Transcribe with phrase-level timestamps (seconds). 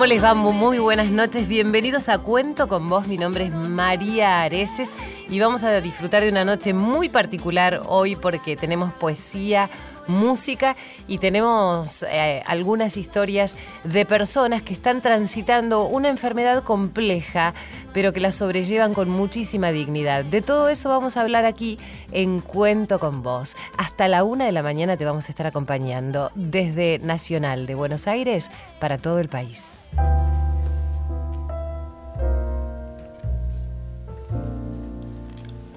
[0.00, 0.32] ¿Cómo les va?
[0.32, 1.46] Mu- Muy buenas noches.
[1.46, 3.06] Bienvenidos a Cuento con Vos.
[3.06, 4.92] Mi nombre es María Areces
[5.28, 9.68] y vamos a disfrutar de una noche muy particular hoy porque tenemos poesía,
[10.06, 17.54] música y tenemos eh, algunas historias de personas que están transitando una enfermedad compleja,
[17.92, 20.24] pero que la sobrellevan con muchísima dignidad.
[20.24, 21.78] De todo eso vamos a hablar aquí
[22.12, 23.56] en Cuento con Vos.
[23.76, 28.06] Hasta la una de la mañana te vamos a estar acompañando desde Nacional de Buenos
[28.06, 29.78] Aires para todo el país.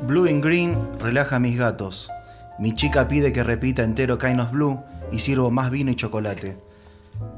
[0.06, 2.10] Blue and Green relaja a mis gatos.
[2.60, 4.80] Mi chica pide que repita entero Kainos Blue
[5.12, 6.58] y sirvo más vino y chocolate.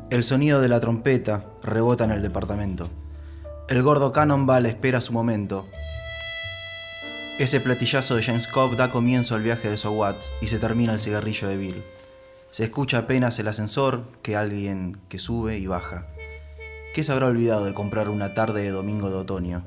[0.10, 2.90] El sonido de la trompeta rebota en el departamento.
[3.70, 5.68] El gordo Cannonball espera su momento.
[7.40, 11.00] Ese platillazo de James Cobb da comienzo al viaje de Sowat y se termina el
[11.00, 11.84] cigarrillo de Bill.
[12.52, 16.08] Se escucha apenas el ascensor que alguien que sube y baja.
[16.94, 19.66] ¿Qué se habrá olvidado de comprar una tarde de domingo de otoño?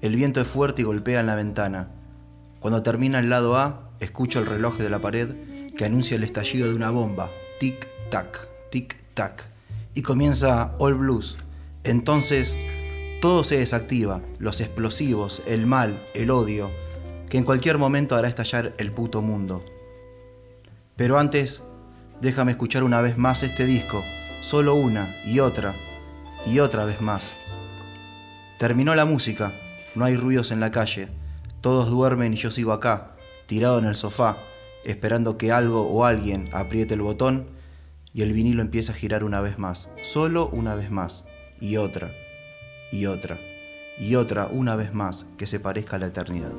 [0.00, 1.90] El viento es fuerte y golpea en la ventana.
[2.60, 5.28] Cuando termina el lado A, escucho el reloj de la pared
[5.76, 7.30] que anuncia el estallido de una bomba.
[7.60, 9.44] Tic-tac, tic-tac.
[9.94, 11.38] Y comienza All Blues.
[11.84, 12.56] Entonces,
[13.20, 14.22] todo se desactiva.
[14.38, 16.70] Los explosivos, el mal, el odio,
[17.30, 19.64] que en cualquier momento hará estallar el puto mundo.
[20.96, 21.62] Pero antes,
[22.20, 24.02] déjame escuchar una vez más este disco.
[24.42, 25.74] Solo una y otra
[26.46, 27.32] y otra vez más.
[28.58, 29.52] Terminó la música,
[29.94, 31.08] no hay ruidos en la calle,
[31.60, 34.38] todos duermen y yo sigo acá, tirado en el sofá,
[34.84, 37.48] esperando que algo o alguien apriete el botón
[38.14, 41.24] y el vinilo empieza a girar una vez más, solo una vez más,
[41.60, 42.10] y otra,
[42.92, 43.38] y otra,
[43.98, 46.52] y otra una vez más que se parezca a la eternidad.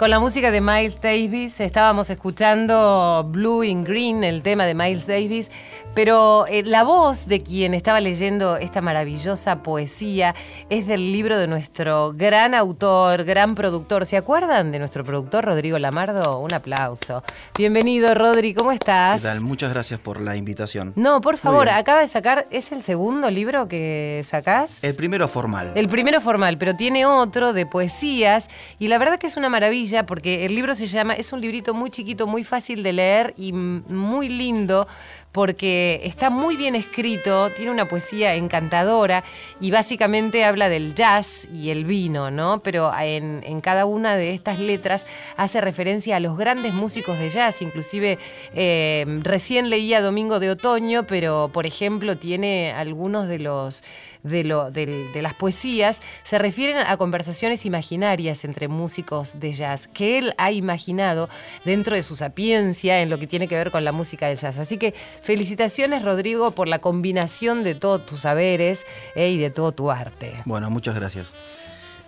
[0.00, 5.06] Con la música de Miles Davis estábamos escuchando Blue in Green, el tema de Miles
[5.06, 5.50] Davis,
[5.94, 10.34] pero eh, la voz de quien estaba leyendo esta maravillosa poesía
[10.70, 14.06] es del libro de nuestro gran autor, gran productor.
[14.06, 16.38] ¿Se acuerdan de nuestro productor Rodrigo Lamardo?
[16.38, 17.22] Un aplauso.
[17.58, 19.24] Bienvenido, Rodri, ¿cómo ¿Qué estás?
[19.24, 19.42] tal?
[19.42, 20.94] Muchas gracias por la invitación.
[20.96, 24.82] No, por favor, acaba de sacar, ¿es el segundo libro que sacás?
[24.82, 25.72] El primero formal.
[25.74, 29.89] El primero formal, pero tiene otro de poesías y la verdad que es una maravilla
[30.06, 33.52] porque el libro se llama, es un librito muy chiquito, muy fácil de leer y
[33.52, 34.86] muy lindo
[35.32, 39.22] porque está muy bien escrito, tiene una poesía encantadora
[39.60, 42.60] y básicamente habla del jazz y el vino, ¿no?
[42.60, 45.06] Pero en, en cada una de estas letras
[45.36, 48.18] hace referencia a los grandes músicos de jazz, inclusive
[48.54, 53.84] eh, recién leía Domingo de Otoño, pero por ejemplo tiene algunos de los
[54.22, 59.88] de, lo, del- de las poesías se refieren a conversaciones imaginarias entre músicos de jazz
[59.88, 61.28] que él ha imaginado
[61.64, 64.58] dentro de su sapiencia en lo que tiene que ver con la música del jazz.
[64.58, 69.72] Así que felicitaciones Rodrigo por la combinación de todos tus saberes eh, y de todo
[69.72, 70.32] tu arte.
[70.44, 71.34] Bueno, muchas gracias.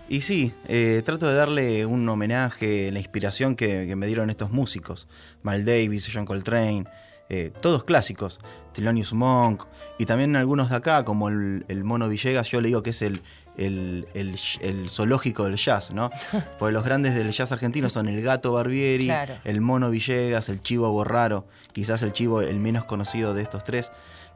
[0.08, 4.50] Y sí, eh, trato de darle un homenaje, la inspiración que, que me dieron estos
[4.50, 5.06] músicos.
[5.42, 6.84] Miles Davis, John Coltrane,
[7.28, 8.38] eh, todos clásicos.
[8.72, 9.64] Thelonious Monk
[9.98, 13.02] y también algunos de acá, como el, el Mono Villegas, yo le digo que es
[13.02, 13.20] el,
[13.58, 16.10] el, el- el zoológico del jazz, ¿no?
[16.58, 19.34] Porque los grandes del jazz argentino son el Gato Barbieri, Claro.
[19.44, 23.92] el Mono Villegas, el Chivo Borraro, quizás el Chivo el menos conocido de estos tres,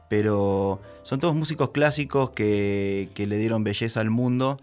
[0.07, 4.59] pero son todos músicos clásicos que, que le dieron belleza al mundo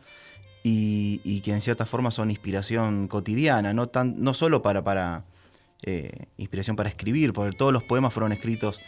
[0.63, 5.25] y, y que en cierta forma son inspiración cotidiana, no, tan, no solo para, para
[5.87, 8.81] eh, inspiración para escribir, porque todos los poemas fueron escritos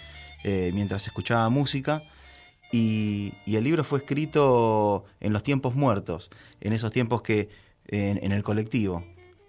[0.45, 2.03] eh, mientras escuchaba música.
[2.73, 7.51] Y, el libro fue escrito en los tiempos muertos, en esos tiempos que
[7.89, 9.05] en, en el colectivo,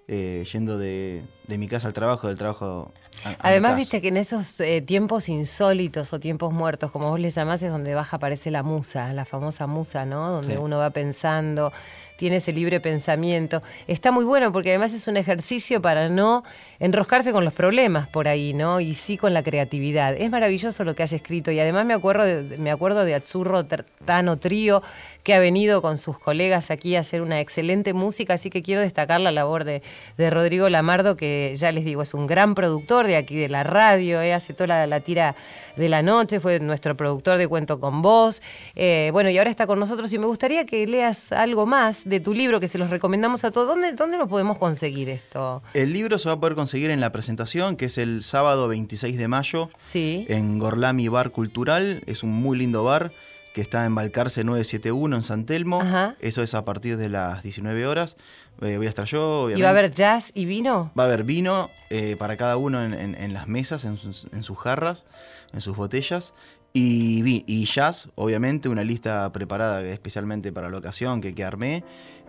[0.10, 2.92] eh, yendo de, de mi casa al trabajo, del trabajo
[3.24, 3.78] a, a mi Además, casa.
[3.78, 7.72] viste que en esos eh, tiempos insólitos o tiempos muertos, como vos les llamás, es
[7.72, 10.30] donde baja aparece la musa, la famosa musa, ¿no?
[10.30, 10.60] Donde Sí.
[10.62, 11.72] uno va pensando.
[12.18, 13.62] tiene ese libre pensamiento.
[13.86, 16.44] Está muy bueno porque además es un ejercicio para no
[16.80, 18.80] enroscarse con los problemas por ahí, ¿no?
[18.80, 20.16] Y sí con la creatividad.
[20.16, 23.68] Es maravilloso lo que has escrito y además me acuerdo de, me acuerdo de Azzurro
[24.06, 24.82] Tano Trío
[25.22, 28.82] que ha venido con sus colegas aquí a hacer una excelente música, así que quiero
[28.82, 29.84] destacar la labor de,
[30.18, 34.22] Rodrigo Lamardo, que ya les digo, es un gran productor de aquí de la radio,
[34.22, 35.36] eh, hace toda la, tira
[35.76, 38.42] de la noche, fue nuestro productor de Cuento con Vos.
[38.76, 42.20] Eh, bueno, y ahora está con nosotros y me gustaría que leas algo más de
[42.20, 43.68] tu libro, que se los recomendamos a todos.
[43.68, 45.62] ¿Dónde, dónde lo podemos conseguir esto?
[45.74, 49.18] El libro se va a poder conseguir en la presentación, que es el sábado 26
[49.18, 50.26] de mayo, sí.
[50.30, 52.02] en Gorlami Bar Cultural.
[52.06, 53.12] Es un muy lindo bar
[53.58, 55.82] que está en Balcarce 971 en San Telmo.
[56.20, 58.16] Eso es a partir de las 19 horas.
[58.62, 59.60] Eh, voy a estar yo, obviamente.
[59.60, 60.92] ¿Y va a haber jazz y vino?
[60.96, 65.06] Va a haber vino eh, para cada uno en, las mesas, en sus, jarras,
[65.54, 66.36] en sus botellas.
[66.72, 71.84] Y, y, jazz, obviamente, una lista preparada especialmente para la ocasión que, que armé.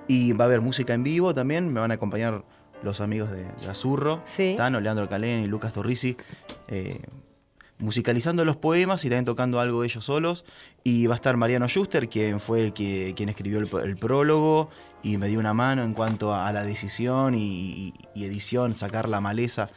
[0.07, 1.71] Y va a haber música en vivo también.
[1.71, 2.43] Me van a acompañar
[2.83, 4.55] los amigos de, Azurro, sí.
[4.57, 6.17] Tano, Leandro Calén y Lucas Torrisi.
[6.69, 7.03] Eh,
[7.79, 10.45] musicalizando los poemas y también tocando algo de ellos solos.
[10.85, 14.71] Y va a estar Mariano Schuster, quien fue el que, quien escribió el, prólogo
[15.03, 19.71] y me dio una mano en cuanto a, la decisión y, edición, sacar la maleza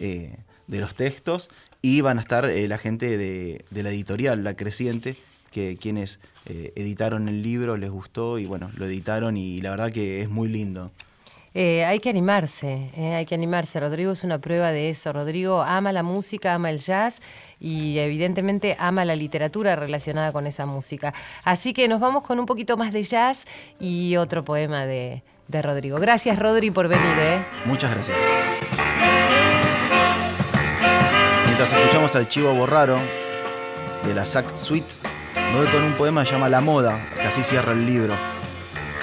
[0.00, 0.36] eh,
[0.66, 1.48] de los textos.
[1.82, 5.16] Y van a estar eh, la gente de, la editorial, La Creciente,
[5.50, 9.92] que quienes eh, editaron el libro les gustó y bueno, lo editaron y la verdad
[9.92, 10.92] que es muy lindo.
[11.56, 13.78] Eh, hay que animarse, eh, hay que animarse.
[13.78, 15.12] Rodrigo es una prueba de eso.
[15.12, 17.22] Rodrigo ama la música, ama el jazz
[17.60, 21.14] y evidentemente ama la literatura relacionada con esa música.
[21.44, 23.46] Así que nos vamos con un poquito más de jazz
[23.78, 26.00] y otro poema de, Rodrigo.
[26.00, 27.16] Gracias Rodri por venir.
[27.18, 27.46] ¿eh?
[27.66, 28.18] Muchas gracias.
[31.46, 32.98] Mientras escuchamos al Chivo Borraro
[34.04, 34.94] de la Sax Suite,
[35.36, 38.33] me voy con un poema que se llama La Moda, que así cierra el libro.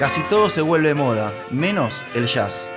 [0.02, 2.68] Casi todo se vuelve moda, menos el jazz.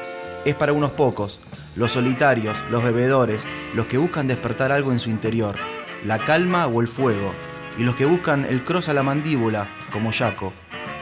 [0.45, 1.41] Es para unos pocos,
[1.75, 5.55] los solitarios, los bebedores, los que buscan despertar algo en su interior,
[6.03, 7.33] la calma o el fuego,
[7.79, 10.53] y los que buscan el cross a la mandíbula, como Jaco.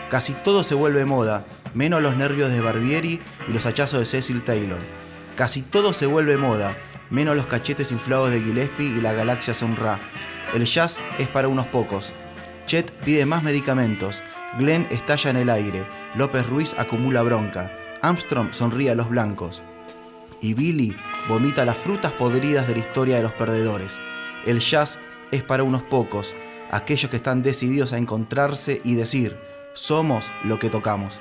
[0.09, 4.45] Casi todo se vuelve moda, menos los nervios de Barbieri y los hachazos de Cecil
[4.45, 4.79] Taylor.
[5.35, 6.77] Casi todo se vuelve moda,
[7.09, 9.99] menos los cachetes inflados de Gillespie y la galaxia Sonra.
[10.53, 12.13] El jazz es para unos pocos.
[12.65, 14.23] Chet pide más medicamentos,
[14.57, 17.71] Glenn estalla en el aire, López Ruiz acumula bronca,
[18.01, 19.63] Armstrong sonríe a los blancos
[20.41, 20.95] y Billy
[21.27, 23.97] vomita las frutas podridas de la historia de los perdedores.
[24.45, 24.99] El jazz
[25.31, 26.35] es para unos pocos,
[26.69, 29.39] aquellos que están decididos a encontrarse y decir,
[29.73, 31.19] somos lo que tocamos.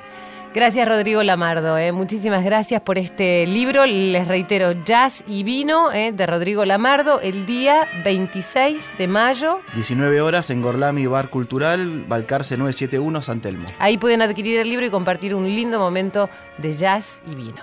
[0.54, 1.92] Gracias Rodrigo Lamardo, eh.
[1.92, 3.86] muchísimas gracias por este libro.
[3.86, 9.60] Les reitero, Jazz y Vino eh, de Rodrigo Lamardo, el día 26 de mayo.
[9.74, 13.66] 19 horas en Gorlami Bar Cultural, Balcarce 971, San Telmo.
[13.78, 16.28] Ahí pueden adquirir el libro y compartir un lindo momento
[16.58, 17.62] de jazz y vino.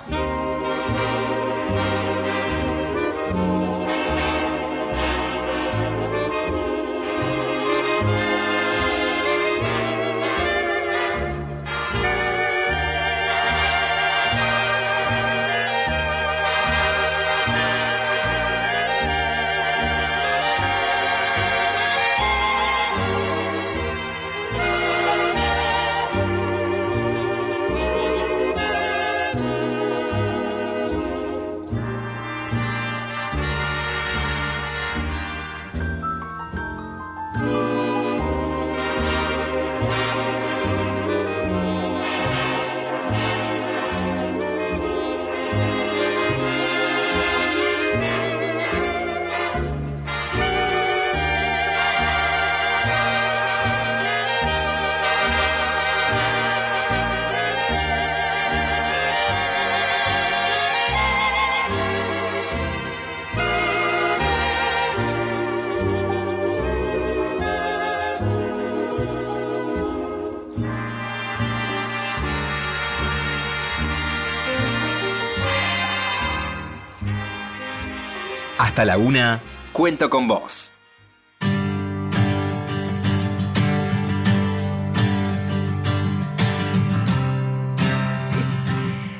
[78.80, 79.42] Hasta la una,
[79.74, 80.74] cuento con vos.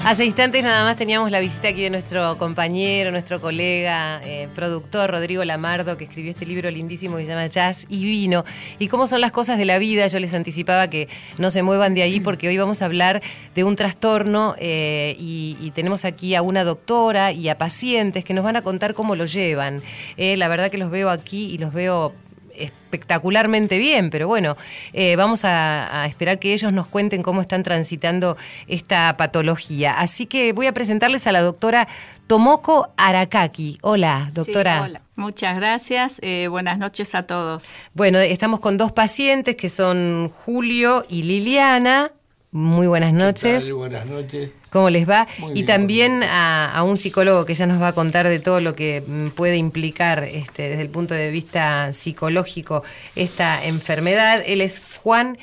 [0.10, 5.12] Hace instantes nada más teníamos la visita aquí de nuestro compañero, nuestro colega, eh, productor
[5.12, 8.44] Rodrigo Lamardo, que escribió este libro lindísimo que se llama Jazz y Vino.
[8.80, 11.94] Y cómo son las cosas de la vida, yo les anticipaba que no se muevan
[11.94, 13.22] de ahí porque hoy vamos a hablar
[13.54, 18.44] de un trastorno eh, y, tenemos aquí a una doctora y a pacientes que nos
[18.44, 19.84] van a contar cómo lo llevan.
[20.18, 22.16] Eh, la verdad que los veo aquí y los veo
[22.60, 24.58] espectacularmente bien, pero bueno,
[24.94, 28.38] eh, vamos a, a esperar que ellos nos cuenten cómo están transitando
[28.68, 29.94] esta patología.
[29.94, 31.88] Así que voy a presentarles a la doctora
[32.28, 33.80] Tomoko Arakaki.
[33.82, 34.78] Hola, doctora.
[34.78, 35.02] Sí, hola.
[35.16, 36.20] Muchas gracias.
[36.22, 37.72] Eh, buenas noches a todos.
[37.94, 42.12] Bueno, estamos con dos pacientes que son Julio y Liliana.
[42.52, 43.64] Muy buenas noches.
[43.64, 43.78] ¿Qué tal?
[43.78, 44.52] Buenas noches.
[44.72, 45.28] ¿Cómo les va?
[45.40, 48.40] Muy y bien, también a, a un psicólogo que ya nos va a contar de
[48.40, 52.84] todo lo que mm, puede implicar este, desde el punto de vista psicológico
[53.16, 54.44] esta enfermedad.
[54.46, 55.38] Él es Juan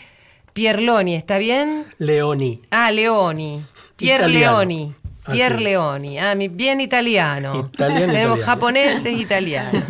[0.52, 1.84] Pierloni, ¿está bien?
[1.98, 2.60] Leoni.
[2.70, 3.64] Ah, Leoni.
[3.96, 4.58] Pier Italiano.
[4.58, 4.94] Leoni.
[5.32, 5.60] Pier.
[5.60, 6.18] Leoni.
[6.20, 7.68] Ah, mi- bien italiano.
[7.72, 8.42] Italiano, Tenemos italiano.
[8.44, 9.82] japoneses, italianos.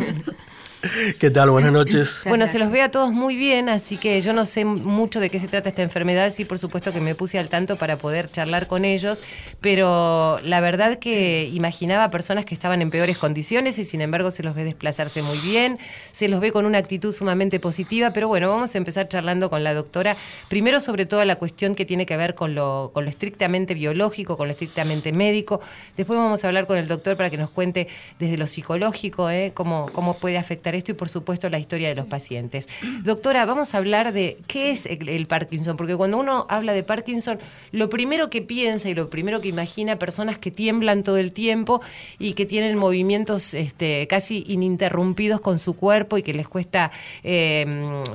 [1.19, 1.49] ¿Qué tal?
[1.49, 2.21] Buenas noches.
[2.25, 5.29] Bueno, se los ve a todos muy bien, así que yo no sé mucho de
[5.29, 6.31] qué se trata esta enfermedad.
[6.31, 9.23] Sí, por supuesto que me puse al tanto para poder charlar con ellos,
[9.59, 14.43] pero la verdad que imaginaba personas que estaban en peores condiciones y sin embargo se
[14.43, 15.79] los ve desplazarse muy bien,
[16.11, 19.63] se los ve con una actitud sumamente positiva, pero bueno, vamos a empezar charlando con
[19.63, 20.15] la doctora,
[20.47, 24.37] primero sobre toda la cuestión que tiene que ver con lo, con lo estrictamente biológico,
[24.37, 25.59] con lo estrictamente médico,
[25.95, 27.87] después vamos a hablar con el doctor para que nos cuente
[28.19, 29.51] desde lo psicológico ¿eh?
[29.53, 32.67] cómo, cómo puede afectar esto y por supuesto la historia de los pacientes.
[33.03, 36.83] Doctora, vamos a hablar de qué es el, el Parkinson, porque cuando uno habla de
[36.83, 37.39] Parkinson,
[37.71, 41.81] lo primero que piensa y lo primero que imagina personas que tiemblan todo el tiempo
[42.19, 46.91] y que tienen movimientos este, casi ininterrumpidos con su cuerpo y que les cuesta
[47.23, 47.65] eh,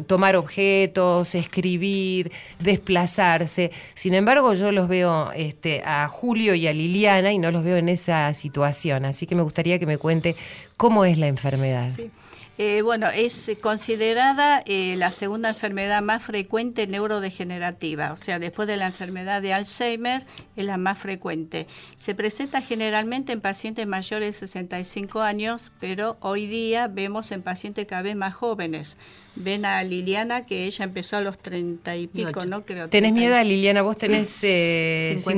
[0.06, 3.70] tomar objetos, escribir, desplazarse.
[3.94, 7.76] Sin embargo, yo los veo este, a Julio y a Liliana y no los veo
[7.76, 10.36] en esa situación, así que me gustaría que me cuente
[10.76, 11.90] cómo es la enfermedad.
[11.94, 12.10] Sí.
[12.58, 18.76] Eh, bueno, es considerada eh, la segunda enfermedad más frecuente neurodegenerativa, o sea, después de
[18.76, 20.22] la enfermedad de Alzheimer
[20.54, 21.66] es la más frecuente.
[21.96, 27.86] Se presenta generalmente en pacientes mayores de 65 años, pero hoy día vemos en pacientes
[27.86, 28.98] cada vez más jóvenes.
[29.34, 32.44] Ven a Liliana que ella empezó a los 30 y pico.
[32.46, 32.64] ¿no?
[32.64, 32.88] Creo.
[32.88, 35.32] Tenés 30 y- mi edad, Liliana, vos tenés eh, 51,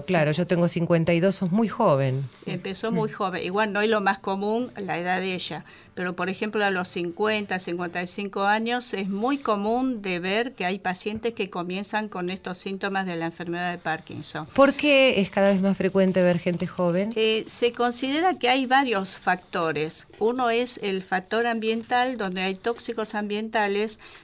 [0.00, 2.24] 51, claro, yo tengo 52, sos muy joven.
[2.46, 3.44] Empezó muy joven.
[3.44, 6.88] Igual no es lo más común la edad de ella, pero por ejemplo a los
[6.88, 12.58] 50, 55 años es muy común de ver que hay pacientes que comienzan con estos
[12.58, 14.46] síntomas de la enfermedad de Parkinson.
[14.54, 17.12] ¿Por qué es cada vez más frecuente ver gente joven?
[17.16, 20.08] Eh, se considera que hay varios factores.
[20.18, 23.19] Uno es el factor ambiental, donde hay tóxicos ambientales.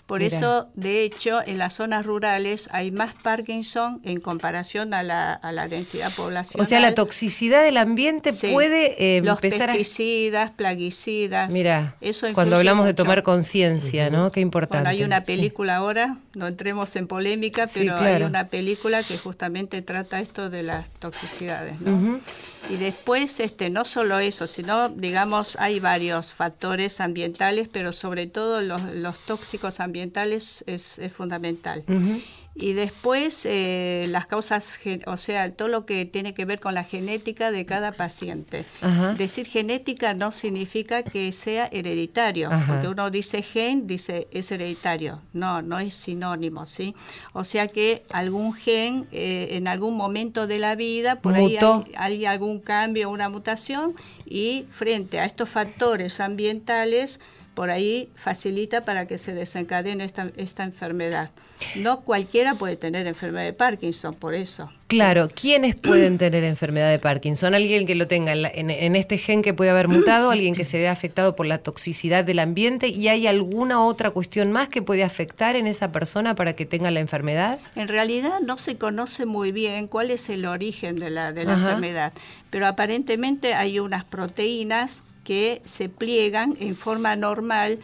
[0.06, 0.36] Por Mira.
[0.36, 5.52] eso, de hecho, en las zonas rurales hay más Parkinson en comparación a la, a
[5.52, 6.62] la densidad poblacional.
[6.62, 8.48] O sea, la toxicidad del ambiente Sí.
[8.52, 9.72] puede eh, Los empezar a...
[9.74, 11.52] pesticidas, plaguicidas.
[11.52, 14.30] Mira, eso cuando hablamos de tomar conciencia, ¿no?
[14.30, 14.84] Qué importante.
[14.84, 15.26] Bueno, hay una Sí.
[15.32, 20.50] película ahora, no entremos en polémica, Sí, pero hay una película que justamente trata esto
[20.50, 21.94] de las toxicidades, ¿no?
[21.94, 22.20] Ujú.
[22.68, 28.60] Y después, este, no solo eso, sino, digamos, hay varios factores ambientales, pero sobre todo
[28.60, 31.84] los, los tóxicos ambientales es, es fundamental.
[32.58, 36.84] Y después eh, las causas, o sea, todo lo que tiene que ver con la
[36.84, 38.64] genética de cada paciente.
[38.80, 39.12] Ajá.
[39.12, 42.72] Decir genética no significa que sea hereditario, Ajá.
[42.72, 45.20] porque uno dice gen, dice es hereditario.
[45.34, 46.94] No, no es sinónimo, ¿sí?
[47.34, 51.92] O sea que algún gen eh, en algún momento de la vida, por ahí hay,
[51.96, 53.94] hay algún cambio, una mutación,
[54.24, 57.20] y frente a estos factores ambientales,
[57.56, 61.30] por ahí facilita para que se desencadene esta, esta enfermedad.
[61.76, 64.70] No cualquiera puede tener enfermedad de Parkinson, por eso.
[64.88, 67.54] Claro, ¿quiénes pueden tener enfermedad de Parkinson?
[67.54, 70.64] Alguien que lo tenga en, la- en- este gen que puede haber mutado, alguien que
[70.64, 74.82] se vea afectado por la toxicidad del ambiente y hay alguna otra cuestión más que
[74.82, 77.58] puede afectar en esa persona para que tenga la enfermedad.
[77.74, 81.54] En realidad no se conoce muy bien cuál es el origen de la, de la
[81.54, 82.12] enfermedad,
[82.50, 87.80] pero aparentemente hay unas proteínas que se pliegan en forma normal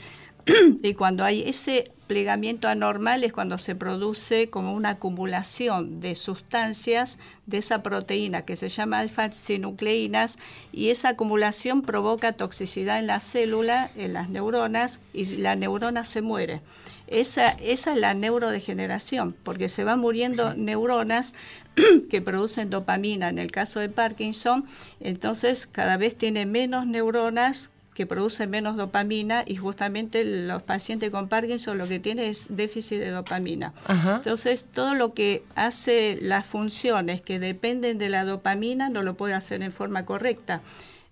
[0.82, 7.18] y cuando hay ese plegamiento anormal es cuando se produce como una acumulación de sustancias
[7.46, 10.38] de esa proteína que se llama alfa-sinucleínas
[10.70, 16.22] y esa acumulación provoca toxicidad en la célula, en las neuronas y la neurona se
[16.22, 16.61] muere.
[17.08, 21.34] Esa, esa es la neurodegeneración, porque se van muriendo neuronas
[22.11, 24.67] que producen dopamina en el caso de Parkinson,
[25.00, 31.29] entonces cada vez tiene menos neuronas que producen menos dopamina y justamente los pacientes con
[31.29, 33.75] Parkinson lo que tienen es déficit de dopamina.
[33.87, 34.17] Ajá.
[34.17, 39.35] Entonces todo lo que hace las funciones que dependen de la dopamina no lo puede
[39.35, 40.62] hacer en forma correcta.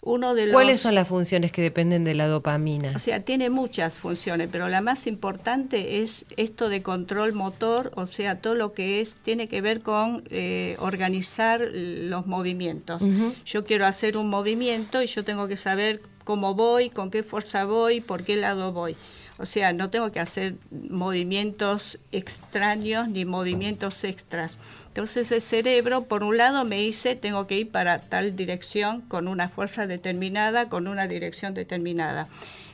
[0.02, 2.92] Uno de los, ¿Cuáles son las funciones que dependen de la dopamina?
[2.96, 8.06] o sea, tiene muchas funciones, pero la más importante es esto de control motor, o
[8.06, 13.06] sea, todo lo que es tiene que ver con eh, organizar los movimientos.
[13.44, 17.64] Yo quiero hacer un movimiento y yo tengo que saber cómo voy, con qué fuerza
[17.64, 18.96] voy, por qué lado voy.
[19.40, 24.58] O sea, no tengo que hacer movimientos extraños ni movimientos extras.
[24.90, 29.28] Entonces el cerebro, por un lado, me dice, tengo que ir para tal dirección con
[29.28, 32.26] una fuerza determinada, con una dirección determinada.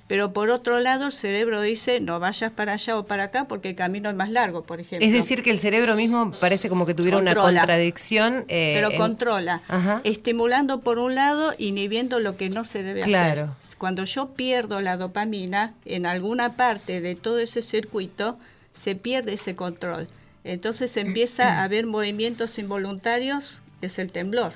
[0.09, 3.71] Pero por otro lado, el cerebro dice, no vayas para allá o para acá porque
[3.71, 5.05] el camino es más largo, por ejemplo.
[5.07, 8.45] Es decir, que el cerebro mismo parece como que tuviera una contradicción.
[8.49, 10.01] eh, pero en- controla, Ajá.
[10.05, 13.57] estimulando por un lado, inhibiendo lo que no se debe Claro.
[13.61, 13.77] hacer.
[13.79, 18.39] Cuando yo pierdo la dopamina, en alguna parte de todo ese circuito
[18.73, 20.07] se pierde ese control.
[20.47, 24.53] Entonces empieza a haber movimientos involuntarios, que es el temblor.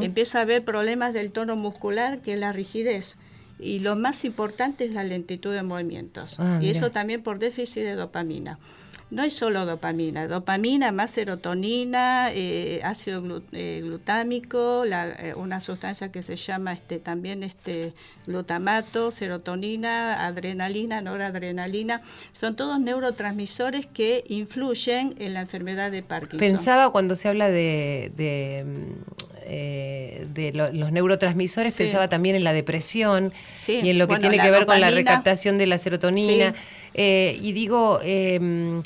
[0.00, 3.18] Empieza a haber problemas del tono muscular, que es la rigidez.
[3.58, 6.38] Y lo más importante es la lentitud de movimientos.
[6.38, 6.78] Ah, y mira.
[6.78, 8.58] eso también por déficit de dopamina.
[9.14, 16.10] No es solo dopamina, dopamina más serotonina, eh, ácido eh, glutámico, la- eh, una sustancia
[16.10, 17.92] que se llama este, también este,
[18.26, 22.02] glutamato, serotonina, adrenalina, noradrenalina,
[22.32, 26.40] son todos neurotransmisores que influyen en la enfermedad de Parkinson.
[26.40, 28.64] Pensaba cuando se habla de, de,
[29.46, 31.84] eh, de lo- los neurotransmisores, Sí.
[31.84, 34.80] pensaba también en la depresión Sí, y en lo que bueno, tiene que ver con
[34.80, 36.50] la recaptación de la serotonina.
[36.50, 36.58] Sí.
[36.96, 38.80] Eh, y digo, eh,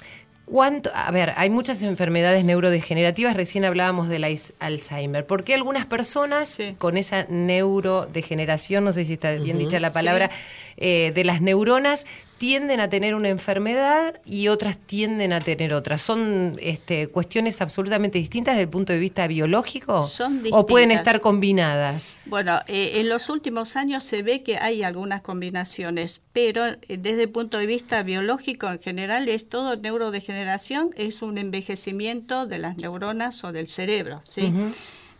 [0.50, 0.90] ¿cuánto?
[0.94, 5.26] A ver, hay muchas enfermedades neurodegenerativas, recién hablábamos del Alz- Alzheimer.
[5.26, 6.74] ¿Por qué algunas personas Sí.
[6.78, 10.30] con esa neurodegeneración, no sé si está bien dicha la palabra,
[10.76, 12.06] eh, de las neuronas,
[12.38, 15.98] tienden a tener una enfermedad y otras tienden a tener otra?
[15.98, 20.02] ¿Son este, cuestiones absolutamente distintas desde el punto de vista biológico?
[20.02, 22.16] Son ¿O pueden estar combinadas?
[22.24, 27.24] Bueno, eh, en los últimos años se ve que hay algunas combinaciones, pero eh, desde
[27.24, 32.76] el punto de vista biológico en general es todo neurodegeneración, es un envejecimiento de las
[32.76, 34.52] neuronas o del cerebro, ¿sí?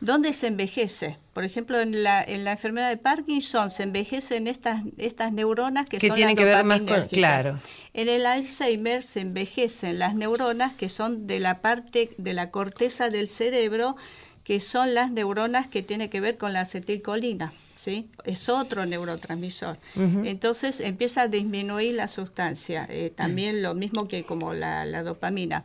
[0.01, 1.17] ¿Dónde se envejece?
[1.33, 5.99] Por ejemplo, en la, en la enfermedad de Parkinson se envejecen estas, estas neuronas que,
[5.99, 7.59] Que son tienen las que ver más con- claro.
[7.95, 13.09] En el Alzheimer se envejecen las neuronas que son de la parte de la corteza
[13.11, 13.97] del cerebro,
[14.45, 17.53] que son las neuronas que tienen que ver con la acetilcolina.
[17.77, 18.09] ¿Sí?
[18.25, 19.79] Es otro neurotransmisor.
[19.95, 25.63] Entonces empieza a disminuir la sustancia, eh, también lo mismo que como la, la dopamina.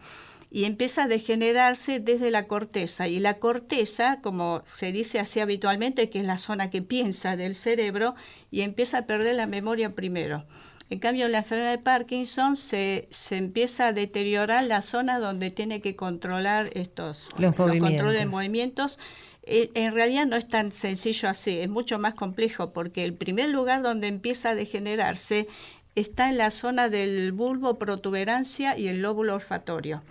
[0.53, 3.07] Y empieza a degenerarse desde la corteza.
[3.07, 7.55] Y la corteza, como se dice así habitualmente, que es la zona que piensa del
[7.55, 8.13] cerebro,
[8.51, 10.45] y empieza a perder la memoria primero.
[10.91, 15.49] En cambio, en la enfermedad de Parkinson se, se empieza a deteriorar la zona donde
[15.49, 18.29] tiene que controlar estos Los controles de movimientos.
[18.31, 18.99] movimientos.
[19.41, 23.49] Eh, En realidad no es tan sencillo así, es mucho más complejo porque el primer
[23.49, 25.47] lugar donde empieza a degenerarse
[25.95, 30.03] está en la zona del bulbo protuberancia y el lóbulo olfatorio.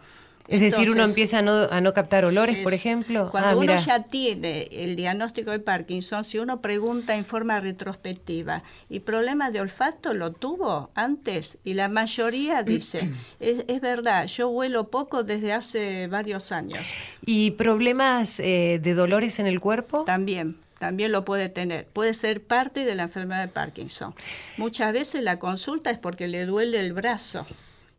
[0.48, 3.30] Es decir, uno empieza a no, a no captar olores, por ejemplo.
[3.30, 3.76] Cuando Ah, uno mirá.
[3.76, 9.60] ya tiene el diagnóstico de Parkinson, si uno pregunta en forma retrospectiva, ¿y problemas de
[9.60, 11.58] olfato lo tuvo antes?
[11.64, 16.94] Y la mayoría dice, es, es verdad, yo huelo poco desde hace varios años.
[17.24, 20.04] ¿Y problemas eh, de dolores en el cuerpo?
[20.04, 21.86] También, también lo puede tener.
[21.86, 24.14] Puede ser parte de la enfermedad de Parkinson.
[24.56, 27.46] Muchas veces la consulta es porque le duele el brazo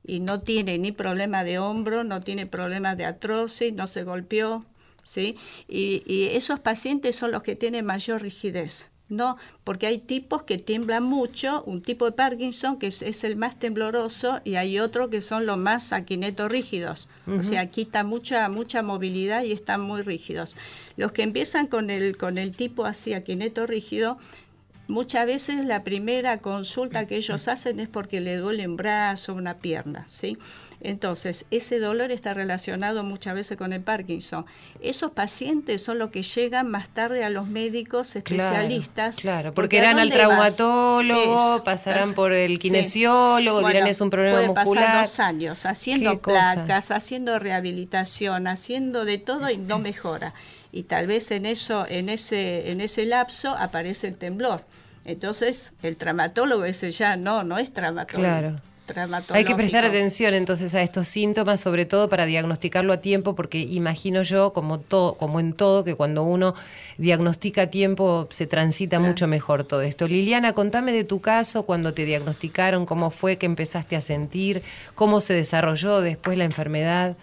[0.05, 4.65] y no tiene ni problema de hombro, no tiene problema de artrosis, no se golpeó,
[5.03, 5.37] ¿sí?
[5.67, 8.89] Y, y esos pacientes son los que tienen mayor rigidez.
[9.09, 13.35] No, porque hay tipos que tiemblan mucho, un tipo de Parkinson que es, es el
[13.35, 18.81] más tembloroso y hay otro que son los más aquinetorrígidos, o sea, quita mucha mucha
[18.81, 20.55] movilidad y están muy rígidos.
[20.95, 24.17] Los que empiezan con el con el tipo así aquinetorrígido,
[24.87, 29.55] muchas veces la primera consulta que ellos hacen es porque le duele un brazo, una
[29.55, 30.37] pierna, ¿sí?
[30.83, 34.45] Entonces, ese dolor está relacionado muchas veces con el Parkinson.
[34.81, 39.21] Esos pacientes son los que llegan más tarde a los médicos especialistas.
[39.21, 42.57] Claro, porque irán ¿a al traumatólogo, pasarán por el sí.
[42.59, 44.85] kinesiólogo, dirán es un problema puede muscular.
[44.85, 46.55] pasar dos años haciendo cosa.
[46.55, 50.33] placas, haciendo rehabilitación, haciendo de todo y no mejora.
[50.73, 54.65] Y tal vez en eso, en ese, en ese lapso aparece el temblor.
[55.05, 58.23] Entonces el traumatólogo dice ya no, no es traumatólogo.
[58.23, 58.59] Claro.
[59.29, 63.61] Hay que prestar atención entonces a estos síntomas, sobre todo para diagnosticarlo a tiempo, porque
[63.61, 66.53] imagino yo, como todo, como en todo, que cuando uno
[66.97, 69.11] diagnostica a tiempo se transita Claro.
[69.11, 70.07] mucho mejor todo esto.
[70.07, 74.61] Liliana, contame de tu caso, cuando te diagnosticaron, cómo fue que empezaste a sentir,
[74.95, 77.15] cómo se desarrolló después la enfermedad.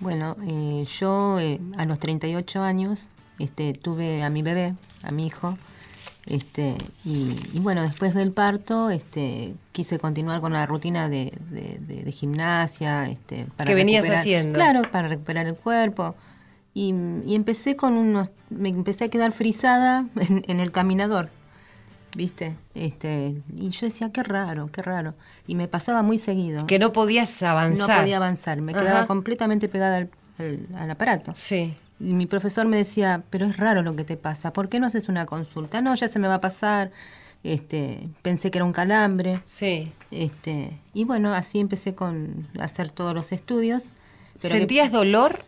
[0.00, 3.06] Bueno, eh, yo eh, a los 38 años
[3.38, 5.56] este, tuve a mi bebé, a mi hijo,
[6.26, 11.78] este, y, y bueno, después del parto este, quise continuar con la rutina de, de-
[11.80, 13.08] de- de gimnasia.
[13.08, 14.52] Este, para Que venías recuperar- haciendo.
[14.54, 16.14] Claro, para recuperar el cuerpo.
[16.74, 16.92] Y,
[17.24, 21.30] y empecé con unos, me empecé a quedar frisada en, en el caminador.
[22.16, 22.56] ¿viste?
[22.74, 25.12] Este, y yo decía, qué raro, qué raro.
[25.46, 26.66] Y me pasaba muy seguido.
[26.66, 28.00] Que no podías no avanzar.
[28.00, 31.32] podía avanzar, me quedaba completamente pegada al, al- al aparato.
[31.36, 31.74] Sí.
[31.98, 34.86] Y mi profesor me decía, pero es raro lo que te pasa, ¿por qué no
[34.86, 35.80] haces una consulta?
[35.80, 36.90] No, ya se me va a pasar.
[37.42, 39.40] Este, pensé que era un calambre.
[39.44, 39.92] Sí.
[40.10, 43.84] Este, y bueno, así empecé con hacer todos los estudios.
[44.40, 45.44] Pero que- ¿Sentías dolor?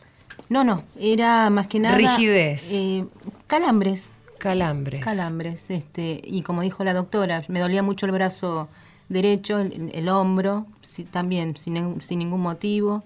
[0.48, 2.72] no, no, era más que nada Rigidez.
[2.72, 3.04] eh,
[3.48, 4.06] calambres,
[4.38, 5.04] Calambres.
[5.04, 8.68] calambres, este, y como dijo la doctora, me dolía mucho el brazo
[9.08, 10.66] derecho, el, el hombro,
[11.10, 13.02] también sin, sin ningún motivo.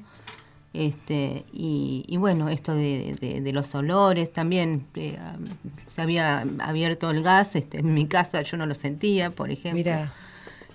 [0.75, 5.19] Este, y, y bueno, esto de, de- de los olores también, eh,
[5.87, 9.83] se había abierto el gas, este, en mi casa yo no lo sentía, por ejemplo.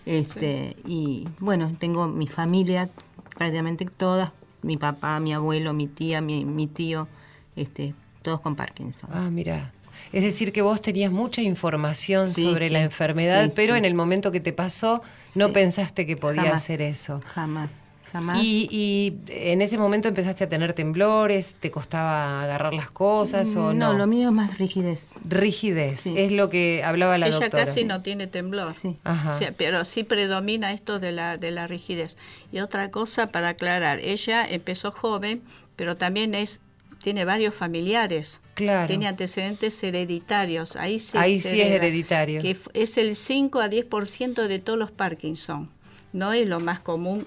[0.06, 2.90] Este, y bueno, tengo mi familia,
[3.38, 4.32] prácticamente todas,
[4.62, 7.08] mi papá, mi abuelo, mi tía, mi, mi tío,
[7.56, 9.10] este, todos con Parkinson.
[9.12, 9.74] Ah, mira.
[10.14, 13.84] Es decir, que vos tenías mucha información Sí, sobre sí, la enfermedad, sí, pero en
[13.84, 15.02] el momento que te pasó
[15.36, 17.20] no pensaste que podía Jamás, hacer eso.
[17.26, 17.72] Jamás,
[18.18, 18.42] jamás.
[18.44, 23.74] Y, y en ese momento empezaste a tener temblores, te costaba agarrar las cosas o
[23.74, 23.92] no.
[23.92, 25.14] no, lo mío es más rigidez.
[25.28, 26.14] Rigidez, Sí.
[26.18, 27.66] es lo que hablaba la Ella doctora.
[27.66, 28.74] casi no tiene temblor.
[28.74, 28.98] Sí.
[29.04, 29.30] Ajá.
[29.30, 32.18] Sí, pero sí predomina esto de la, de la rigidez.
[32.52, 35.42] Y otra cosa para aclarar, ella empezó joven,
[35.76, 36.62] pero también es
[37.04, 38.42] tiene varios familiares.
[38.56, 38.88] Claro.
[38.88, 40.76] Tiene antecedentes hereditarios.
[40.76, 42.42] Ahí sí, Ahí sí es hereditario.
[42.42, 45.70] Que es el 5 a 10% de todos los Parkinson.
[46.12, 47.26] No es lo más común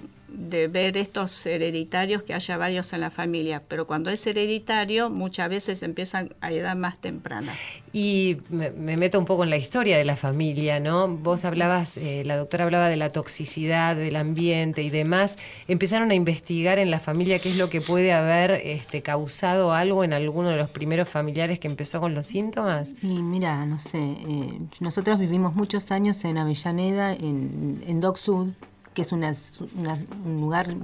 [0.48, 5.50] de ver estos hereditarios que haya varios en la familia, pero cuando es hereditario muchas
[5.50, 7.52] veces empiezan a edad más temprana.
[7.92, 11.08] Y me, me meto un poco en la historia de la familia, ¿no?
[11.08, 15.36] Vos hablabas, eh, la doctora hablaba de la toxicidad del ambiente y demás.
[15.68, 20.04] Empezaron a investigar en la familia qué es lo que puede haber este, causado algo
[20.04, 22.94] en alguno de los primeros familiares que empezó con los síntomas.
[23.02, 28.50] Y mira, no sé, eh, nosotros vivimos muchos años en Avellaneda, en, en Dock Sud,
[28.94, 29.32] que es una,
[29.76, 30.74] una- un lugar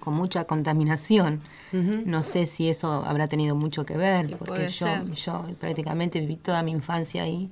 [0.00, 1.40] con mucha contaminación.
[2.06, 5.10] No sé si eso habrá tenido mucho que ver, porque yo, ser.
[5.12, 7.50] yo prácticamente viví toda mi infancia ahí,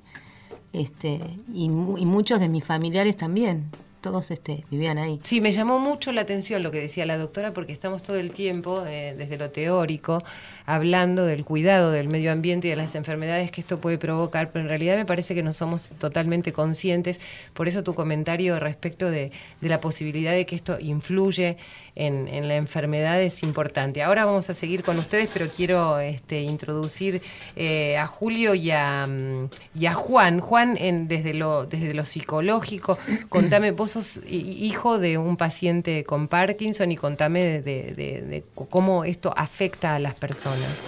[0.73, 1.69] este, y, y
[2.05, 3.69] muchos de mis familiares también,
[4.01, 5.19] todos este, vivían ahí.
[5.23, 8.31] Sí, me llamó mucho la atención lo que decía la doctora porque estamos todo el
[8.31, 10.23] tiempo, eh, desde lo teórico,
[10.65, 14.63] hablando del cuidado del medio ambiente y de las enfermedades que esto puede provocar, pero
[14.63, 17.19] en realidad me parece que no somos totalmente conscientes.
[17.53, 19.31] Por eso tu comentario respecto de,
[19.61, 21.57] la posibilidad de que esto influye
[21.95, 24.01] en, la enfermedad es importante.
[24.01, 27.21] Ahora vamos a seguir con ustedes, pero quiero este, introducir
[27.55, 29.49] eh, a Julio y a, mm,
[29.93, 30.39] Juan.
[30.39, 32.97] Juan, desde, lo, desde lo psicológico,
[33.29, 38.21] contame, vos sos hi- hijo de un paciente con Parkinson y contame de, de- de-
[38.21, 40.83] de cómo esto afecta a las personas.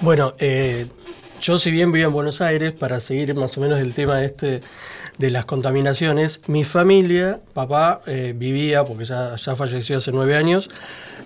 [0.00, 0.86] Bueno, eh,
[1.40, 4.60] yo si bien vivo en Buenos Aires, para seguir más o menos el tema este
[5.18, 10.70] de las contaminaciones, mi familia, papá eh, vivía, porque ya, ya falleció hace nueve años,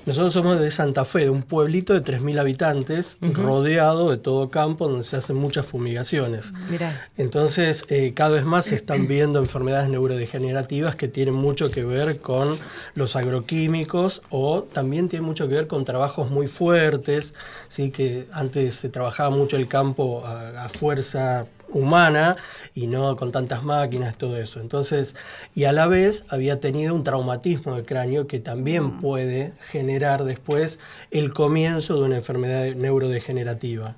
[0.06, 4.86] nosotros somos de Santa Fe, de un pueblito de 3.000 habitantes, rodeado de todo campo,
[4.86, 6.52] donde se hacen muchas fumigaciones.
[6.70, 7.08] Mirá.
[7.16, 12.20] Entonces, eh, cada vez más se están viendo enfermedades neurodegenerativas que tienen mucho que ver
[12.20, 12.56] con
[12.94, 17.34] los agroquímicos o también tienen mucho que ver con trabajos muy fuertes,
[17.66, 17.90] ¿sí?
[17.90, 22.36] que antes se trabajaba mucho el campo a, a fuerza humana
[22.74, 24.60] y no con tantas máquinas, todo eso.
[24.60, 25.16] Entonces,
[25.54, 30.78] y a la vez había tenido un traumatismo de cráneo que también puede generar después
[31.10, 33.96] el comienzo de una enfermedad neurodegenerativa.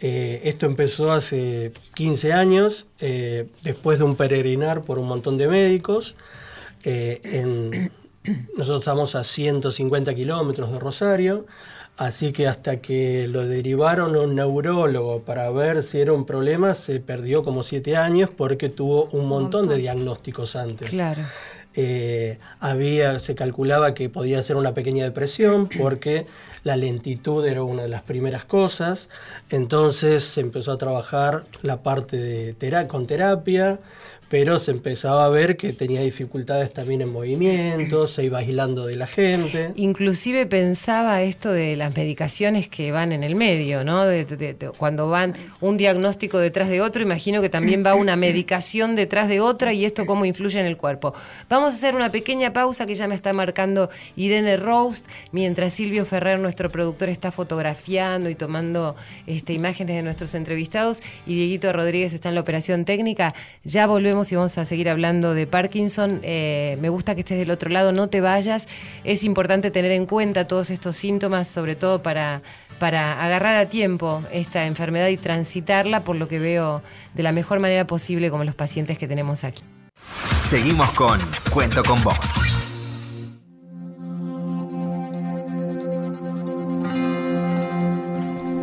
[0.00, 5.48] Eh, esto empezó hace 15 años, eh, después de un peregrinar por un montón de
[5.48, 6.14] médicos.
[6.84, 7.92] Eh, en-
[8.56, 11.46] nosotros estamos a 150 kilómetros de Rosario,
[12.00, 16.74] así que hasta que lo derivaron a un neurólogo para ver si era un problema,
[16.74, 20.88] se perdió como 7 años porque tuvo un montón de diagnósticos antes.
[20.88, 21.20] Claro.
[21.74, 26.26] Eh, había, se calculaba que podía ser una pequeña depresión porque
[26.64, 29.10] la lentitud era una de las primeras cosas.
[29.50, 33.78] Entonces se empezó a trabajar la parte de con terapia,
[34.30, 38.94] pero se empezaba a ver que tenía dificultades también en movimiento, se iba aislando de
[38.94, 39.72] la gente.
[39.74, 44.04] Inclusive pensaba esto de las medicaciones que van en el medio, ¿no?
[44.78, 49.40] Cuando van un diagnóstico detrás de otro, imagino que también va una medicación detrás de
[49.40, 51.12] otra y esto cómo influye en el cuerpo.
[51.48, 56.06] Vamos a hacer una pequeña pausa que ya me está marcando Irene Roast, mientras Silvio
[56.06, 58.94] Ferrer, nuestro productor, está fotografiando y tomando
[59.26, 63.34] este, imágenes de nuestros entrevistados y Dieguito Rodríguez está en la operación técnica.
[63.64, 66.20] Ya volvemos y vamos a seguir hablando de Parkinson.
[66.22, 68.68] Eh, me gusta que estés del otro lado, no te vayas.
[69.04, 72.42] Es importante tener en cuenta todos estos síntomas, sobre todo para,
[72.78, 76.82] para agarrar a tiempo esta enfermedad y transitarla, por lo que veo
[77.14, 79.62] de la mejor manera posible como los pacientes que tenemos aquí.
[80.38, 82.59] Seguimos con Cuento con Vos.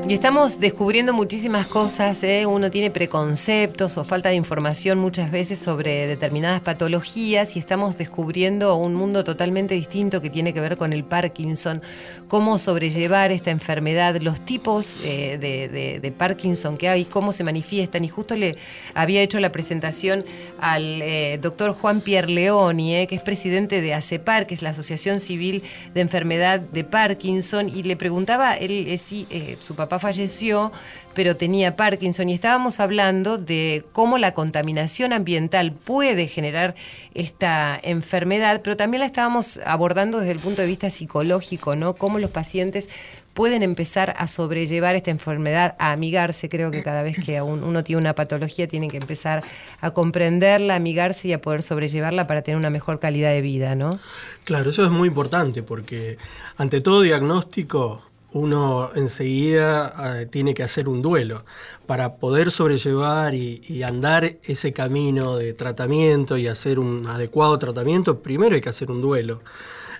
[0.08, 2.46] Y estamos descubriendo muchísimas cosas, ¿eh?
[2.46, 8.78] uno tiene preconceptos o falta de información muchas veces sobre determinadas patologías y estamos descubriendo
[8.78, 11.82] un mundo totalmente distinto que tiene que ver con el Parkinson,
[12.30, 18.06] cómo sobrellevar esta enfermedad, los tipos eh, de, Parkinson que hay, cómo se manifiestan.
[18.06, 18.56] Y justo le
[18.94, 20.24] había hecho la presentación
[20.62, 25.20] al eh, doctor Juan Pierre Leoni, que es presidente de ACEPAR, que es la Asociación
[25.20, 29.28] Civil de Enfermedad de Parkinson, y le preguntaba, él, si
[29.60, 30.72] su papá falleció,
[31.14, 36.76] pero tenía Parkinson y estábamos hablando de cómo la contaminación ambiental puede generar
[37.14, 41.96] esta enfermedad, pero también la estábamos abordando desde el punto de vista psicológico, ¿no?
[41.96, 42.90] Cómo los pacientes
[43.38, 46.50] pueden empezar a sobrellevar esta enfermedad, a amigarse.
[46.50, 49.44] Creo que cada vez que uno tiene una patología tiene que empezar
[49.80, 54.00] a comprenderla, amigarse y a poder sobrellevarla para tener una mejor calidad de vida, ¿no?
[54.44, 56.18] Claro, eso es muy importante porque
[56.58, 58.07] ante todo diagnóstico
[58.38, 61.44] uno enseguida eh, tiene que hacer un duelo
[61.86, 68.56] para poder sobrellevar y, andar ese camino de tratamiento y hacer un adecuado tratamiento, primero
[68.56, 69.42] hay que hacer un duelo.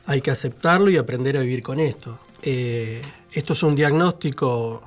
[0.06, 2.20] Hay que aceptarlo y aprender a vivir con esto.
[2.42, 3.02] Eh,
[3.34, 4.82] esto es un diagnóstico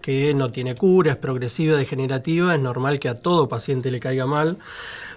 [0.00, 4.26] que no tiene cura, es progresiva, degenerativa, es normal que a todo paciente le caiga
[4.26, 4.58] mal,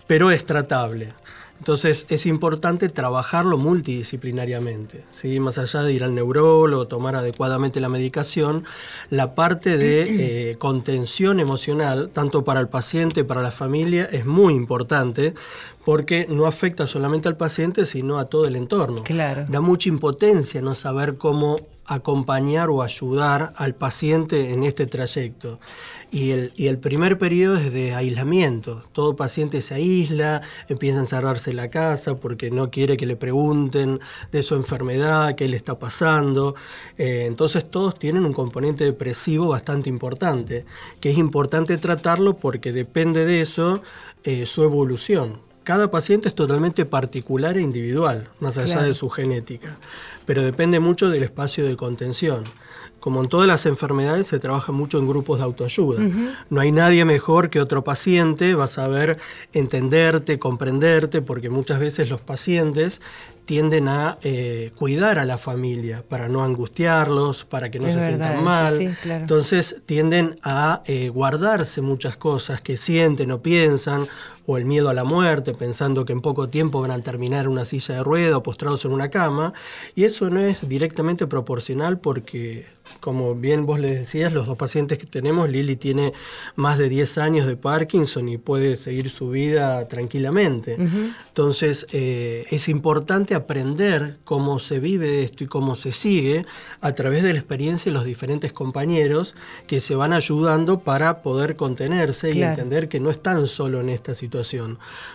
[0.07, 1.13] pero es tratable.
[1.61, 5.39] Entonces es importante trabajarlo multidisciplinariamente, ¿sí?
[5.39, 8.63] más allá de ir al neurólogo, tomar adecuadamente la medicación,
[9.11, 10.01] la parte de
[10.49, 15.35] eh, contención emocional, tanto para el paciente, para la familia, es muy importante
[15.85, 19.03] porque no afecta solamente al paciente, sino a todo el entorno.
[19.03, 19.45] Claro.
[19.47, 25.59] Da mucha impotencia no saber cómo acompañar o ayudar al paciente en este trayecto.
[26.13, 28.83] Y el, y el primer periodo es de aislamiento.
[28.91, 33.15] Todo paciente se aísla, empieza a encerrarse en la casa porque no quiere que le
[33.15, 36.53] pregunten de su enfermedad, qué le está pasando.
[36.97, 40.65] Eh, entonces todos tienen un componente depresivo bastante importante,
[40.99, 43.81] que es importante tratarlo porque depende de eso
[44.25, 45.39] eh, su evolución.
[45.63, 49.77] Cada paciente es totalmente particular e individual, más allá de su genética,
[50.25, 52.43] pero depende mucho del espacio de contención
[53.01, 56.01] como en todas las enfermedades, se trabaja mucho en grupos de autoayuda.
[56.51, 59.17] No hay nadie mejor que otro paciente, va a saber
[59.53, 63.01] entenderte, comprenderte, porque muchas veces los pacientes
[63.45, 68.43] tienden a eh, cuidar a la familia para no angustiarlos, para que no se sientan
[68.43, 68.95] mal.
[69.03, 74.07] Entonces tienden a eh, guardarse muchas cosas que sienten o piensan
[74.45, 77.51] o el miedo a la muerte, pensando que en poco tiempo van a terminar en
[77.51, 79.53] una silla de rueda o postrados en una cama,
[79.95, 82.65] y eso no es directamente proporcional porque,
[82.99, 86.13] como bien vos le decías, los dos pacientes que tenemos, Lili tiene
[86.55, 90.77] más de 10 años de Parkinson y puede seguir su vida tranquilamente.
[91.27, 96.45] Entonces, eh, es importante aprender cómo se vive esto y cómo se sigue
[96.81, 99.35] a través de la experiencia de los diferentes compañeros
[99.67, 104.15] que se van ayudando para poder contenerse y entender que no están solo en esta
[104.15, 104.30] situación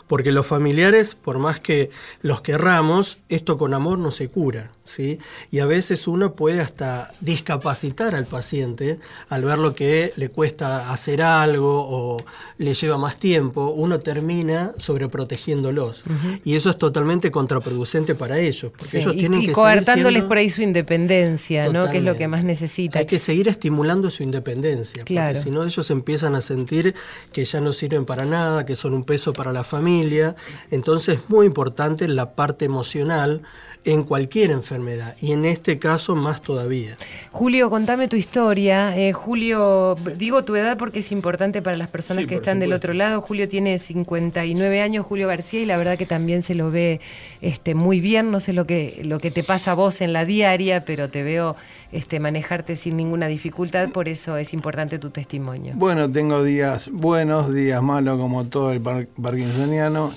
[0.06, 1.90] porque los familiares, por más que
[2.22, 4.70] los querramos, esto con amor no se cura.
[4.86, 5.18] ¿sí?
[5.50, 8.98] Y a veces uno puede hasta discapacitar al paciente
[9.28, 12.16] al ver lo que le cuesta hacer algo o
[12.58, 16.04] le lleva más tiempo, uno termina sobreprotegiéndolos.
[16.44, 20.48] Y eso es totalmente contraproducente para ellos, porque ellos tienen y que coartándoles por ahí
[20.50, 21.90] su independencia, ¿no?
[21.90, 22.98] que es lo que más necesita.
[22.98, 25.32] Hay que seguir estimulando su independencia, claro.
[25.34, 26.94] porque si no ellos empiezan a sentir
[27.32, 30.36] que ya no sirven para nada, que son un peso para la familia.
[30.70, 33.42] Entonces es muy importante la parte emocional
[33.86, 36.96] en cualquier enfermedad y en este caso más todavía.
[37.30, 38.96] Julio, contame tu historia.
[38.98, 42.92] Eh, Julio, digo tu edad porque es importante para las personas que están del otro
[42.94, 43.20] lado.
[43.20, 47.00] Julio tiene 59 años, Julio García, y la verdad que también se lo ve
[47.40, 48.32] este, muy bien.
[48.32, 51.22] No sé lo que, lo que te pasa a vos en la diaria, pero te
[51.22, 51.54] veo
[51.92, 55.74] este, manejarte sin ninguna dificultad, por eso es importante tu testimonio.
[55.76, 60.12] Bueno, tengo días buenos, días malos como todo el parkinsoniano.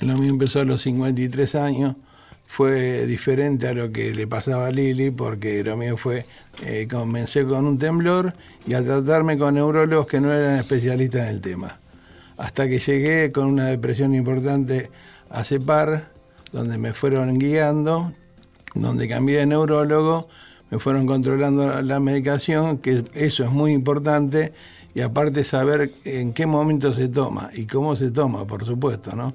[0.00, 1.94] Lo mío empezó a los 53 años
[2.46, 6.26] fue diferente a lo que le pasaba a Lili, porque lo mío fue,
[6.64, 8.32] eh, comencé con un temblor
[8.66, 11.80] y a tratarme con neurólogos que no eran especialistas en el tema.
[12.36, 14.90] Hasta que llegué con una depresión importante
[15.30, 16.08] a CEPAR,
[16.52, 18.12] donde me fueron guiando,
[18.74, 20.28] donde cambié de neurólogo,
[20.70, 24.52] me fueron controlando la medicación, que eso es muy importante,
[24.94, 29.34] y aparte saber en qué momento se toma y cómo se toma, por supuesto, ¿no?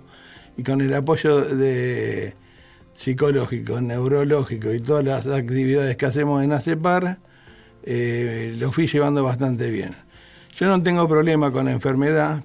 [0.58, 2.34] Y con el apoyo de
[3.04, 7.18] psicológico, neurológico y todas las actividades que hacemos en ACEPAR,
[7.84, 9.92] eh, lo fui llevando bastante bien.
[10.58, 12.44] Yo no tengo problema con la enfermedad,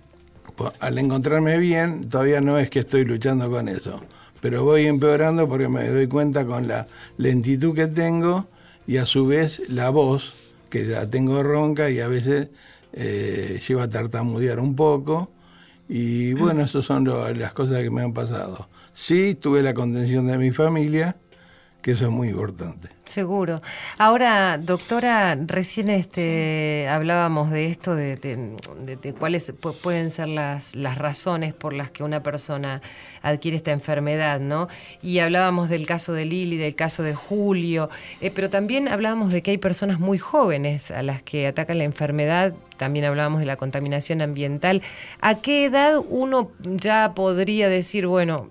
[0.78, 4.00] al encontrarme bien, todavía no es que estoy luchando con eso,
[4.40, 6.86] pero voy empeorando porque me doy cuenta con la
[7.18, 8.46] lentitud que tengo
[8.86, 12.46] y a su vez la voz, que la tengo ronca y a veces
[12.92, 15.32] eh, lleva a tartamudear un poco.
[15.88, 18.68] Y bueno, esas son lo- las cosas que me han pasado.
[18.94, 21.16] Sí, tuve la contención de mi familia,
[21.82, 22.93] que eso es muy importante.
[23.04, 23.60] Seguro.
[23.98, 30.28] Ahora, doctora, recién este, hablábamos de esto, de, de- de- de cuáles pu- pueden ser
[30.28, 32.80] las, las razones por las que una persona
[33.20, 34.68] adquiere esta enfermedad, ¿no?
[35.02, 37.90] Y hablábamos del caso de Lili, del caso de Julio,
[38.22, 41.84] eh, pero también hablábamos de que hay personas muy jóvenes a las que ataca la
[41.84, 44.82] enfermedad, también hablábamos de la contaminación ambiental.
[45.20, 48.48] ¿A qué edad uno ya podría decir, bueno,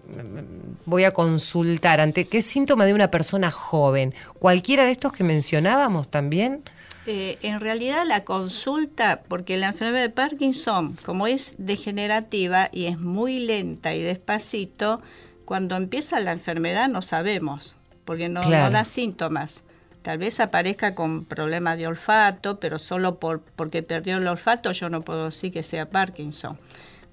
[0.85, 4.13] voy a consultar ante qué síntoma de una persona joven?
[4.43, 6.63] ¿Cualquiera de estos que mencionábamos también?
[7.05, 12.99] Eh, en realidad la consulta, porque la enfermedad de Parkinson, como es degenerativa y es
[12.99, 15.01] muy lenta y despacito,
[15.45, 19.63] cuando empieza la enfermedad no sabemos, porque no, no da síntomas.
[20.01, 24.89] Tal vez aparezca con problemas de olfato, pero solo por, porque perdió el olfato yo
[24.89, 26.59] no puedo decir que sea Parkinson.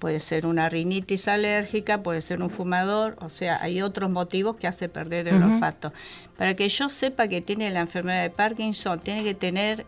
[0.01, 4.65] Puede ser una rinitis alérgica, puede ser un fumador, o sea, hay otros motivos que
[4.65, 5.93] hace perder el olfato.
[6.37, 9.85] Para que yo sepa que tiene la enfermedad de Parkinson, tiene que tener,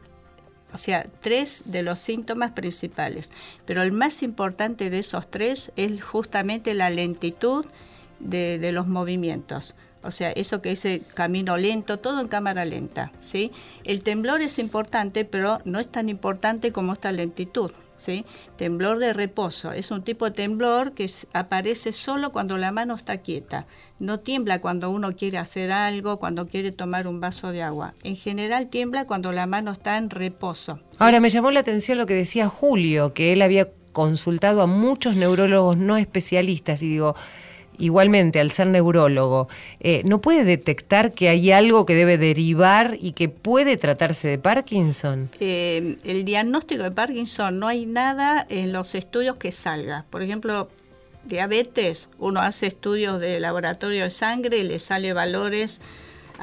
[0.71, 3.32] o sea, tres de los síntomas principales.
[3.65, 7.65] Pero el más importante de esos tres es justamente la lentitud
[8.19, 9.76] de, de los movimientos.
[10.04, 13.52] O sea, eso que dice camino lento, todo en cámara lenta, ¿sí?
[13.84, 17.71] El temblor es importante, pero no es tan importante como esta lentitud,
[18.58, 23.17] Temblor de reposo es un tipo de temblor que aparece solo cuando la mano está
[23.17, 23.65] quieta.
[23.99, 27.93] No tiembla cuando uno quiere hacer algo, cuando quiere tomar un vaso de agua.
[28.03, 30.79] En general tiembla cuando la mano está en reposo.
[30.99, 35.15] Ahora, me llamó la atención lo que decía Julio, que él había consultado a muchos
[35.15, 37.15] neurólogos no especialistas y digo,
[37.77, 39.47] igualmente, al ser neurólogo,
[39.79, 44.38] eh, ¿no puede detectar que hay algo que debe derivar y que puede tratarse de
[44.38, 45.29] Parkinson?
[45.39, 50.05] Eh, el diagnóstico de Parkinson no hay nada en los estudios que salga.
[50.09, 50.69] Por ejemplo,
[51.25, 55.81] diabetes, uno hace estudios de laboratorio de sangre y le sale valores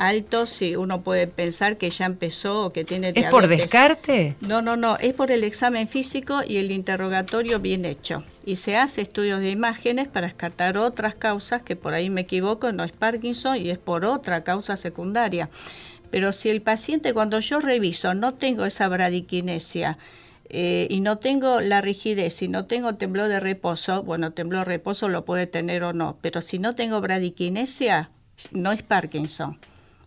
[0.00, 3.30] altos y uno puede pensar que ya empezó o que tiene ¿Es diabetes.
[3.30, 4.34] por descarte?
[4.40, 8.24] No, no, no, es por el examen físico y el interrogatorio bien hecho.
[8.44, 12.72] Y se hace estudios de imágenes para descartar otras causas, que por ahí me equivoco,
[12.72, 15.50] no es Parkinson y es por otra causa secundaria.
[16.10, 19.98] Pero si el paciente cuando yo reviso no tengo esa bradiquinesia
[20.48, 24.72] eh, y no tengo la rigidez y no tengo temblor de reposo, bueno, temblor de
[24.72, 28.10] reposo lo puede tener o no, pero si no tengo bradiquinesia,
[28.50, 29.58] no es Parkinson.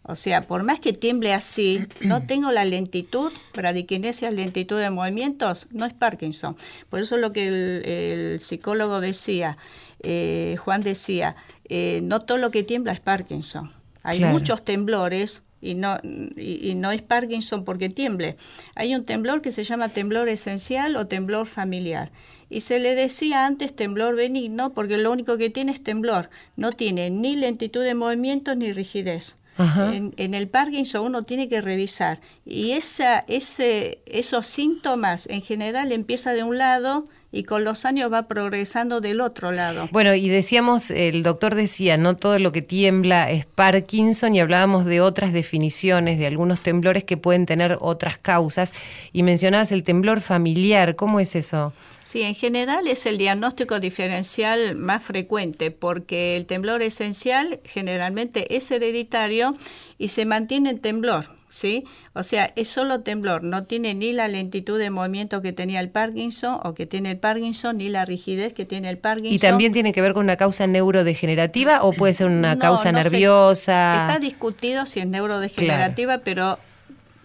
[0.06, 5.68] O sea, por más que tiemble así, no tengo la lentitud, bradiquinesia, lentitud de movimientos,
[5.72, 6.56] no es Parkinson.
[6.90, 9.58] Por eso es lo que el, el psicólogo decía,
[10.02, 11.36] eh, Juan decía,
[11.70, 13.72] eh, no todo lo que tiembla es Parkinson.
[14.04, 14.34] Hay Claro.
[14.34, 18.36] muchos temblores y no, y, y no es Parkinson porque tiemble.
[18.76, 22.12] Hay un temblor que se llama temblor esencial o temblor familiar.
[22.50, 26.30] Y se le decía antes temblor benigno porque lo único que tiene es temblor.
[26.58, 29.38] No tiene ni lentitud de movimiento ni rigidez.
[29.58, 32.20] En, en el Parkinson uno tiene que revisar.
[32.46, 38.14] Y esa, ese, esos síntomas en general empieza de un lado y con los años
[38.14, 39.90] va progresando del otro lado.
[39.92, 44.86] Bueno, y decíamos, el doctor decía, no todo lo que tiembla es Parkinson y hablábamos
[44.86, 48.72] de otras definiciones, de algunos temblores que pueden tener otras causas
[49.12, 51.74] y mencionabas el temblor familiar, ¿cómo es eso?
[52.04, 58.70] Sí, en general es el diagnóstico diferencial más frecuente porque el temblor esencial generalmente es
[58.70, 59.56] hereditario
[59.98, 61.86] y se mantiene en temblor, ¿sí?
[62.14, 65.90] O sea, es solo temblor, no tiene ni la lentitud de movimiento que tenía el
[65.90, 69.34] Parkinson o que tiene el Parkinson, ni la rigidez que tiene el Parkinson.
[69.34, 72.92] ¿Y también tiene que ver con una causa neurodegenerativa o puede ser una No, causa
[72.92, 74.02] no nerviosa?
[74.02, 76.58] Está discutido si es neurodegenerativa, pero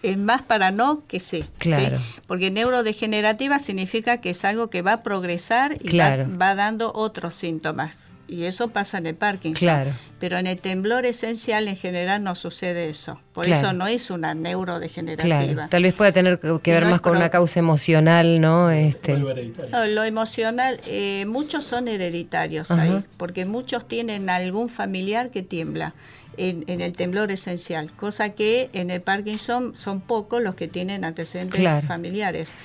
[0.01, 1.41] es más para no que sí.
[1.41, 1.47] ¿sí?
[1.57, 1.99] Claro.
[2.27, 6.27] Porque neurodegenerativa significa que es algo que va a progresar y va- Claro.
[6.41, 8.11] va, dando otros síntomas.
[8.27, 9.59] Y eso pasa en el Parkinson.
[9.59, 9.91] Claro.
[10.19, 13.19] Pero en el temblor esencial en general no sucede eso.
[13.33, 13.59] Por Claro.
[13.59, 15.43] eso no es una neurodegenerativa.
[15.55, 18.69] Claro, tal vez pueda tener que ver No más con una causa emocional, ¿no?
[18.69, 19.17] Este.
[19.17, 22.83] No, lo emocional, eh, muchos son hereditarios Ajá.
[22.83, 25.95] ahí, porque muchos tienen algún familiar que tiembla
[26.39, 31.03] en, en el temblor esencial, cosa que en el Parkinson son pocos los que tienen
[31.05, 31.85] antecedentes Claro.
[31.87, 32.55] familiares.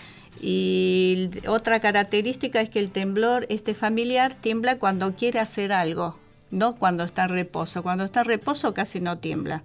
[0.41, 6.19] Y otra característica es que el temblor este familiar tiembla cuando quiere hacer algo,
[6.51, 7.83] no cuando está en reposo.
[7.83, 9.63] Cuando está en reposo casi no tiembla.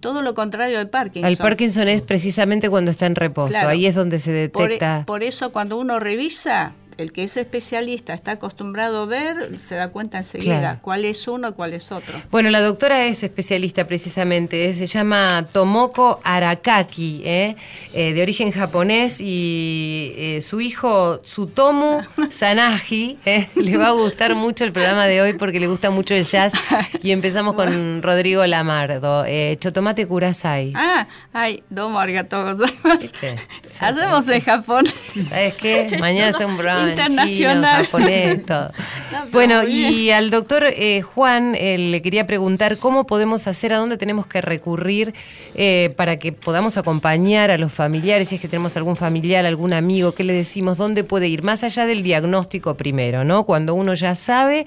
[0.00, 1.30] Todo lo contrario del Parkinson.
[1.30, 3.68] El Parkinson es precisamente cuando está en reposo, Claro.
[3.70, 5.04] ahí es donde se Por, e- detecta.
[5.06, 9.88] por eso cuando uno revisa, el que es especialista está acostumbrado a ver, se da
[9.88, 10.78] cuenta enseguida Claro.
[10.82, 12.20] cuál es uno y cuál es otro.
[12.30, 17.54] Bueno, la doctora es especialista precisamente, eh, se llama Tomoko Arakaki, ¿eh?
[17.94, 23.48] Eh, de origen japonés y eh, su hijo Tsutomu Sanaji, ¿eh?
[23.54, 26.54] le va a gustar mucho el programa de hoy porque le gusta mucho el jazz
[27.02, 29.24] y empezamos con Rodrigo Lamardo,
[29.60, 30.72] Chotomate Kurasai.
[30.74, 32.98] Ah, ay, domo arigatou gozaimasu.
[33.00, 33.36] ¿Viste?
[33.80, 34.84] Hacemos en Japón.
[35.28, 35.96] ¿Sabes qué?
[36.00, 37.84] Mañana hacemos un programa chino, Internacional.
[37.84, 38.70] japonés, todo.
[39.10, 43.78] pero Bueno, y al doctor eh, Juan eh, le quería preguntar cómo podemos hacer, a
[43.78, 45.14] dónde tenemos que recurrir
[45.54, 49.72] eh, para que podamos acompañar a los familiares, si es que tenemos algún familiar, algún
[49.72, 50.78] amigo, ¿qué le decimos?
[50.78, 51.42] ¿Dónde puede ir?
[51.42, 53.44] Más allá del diagnóstico primero, ¿no?
[53.44, 54.66] Cuando uno ya sabe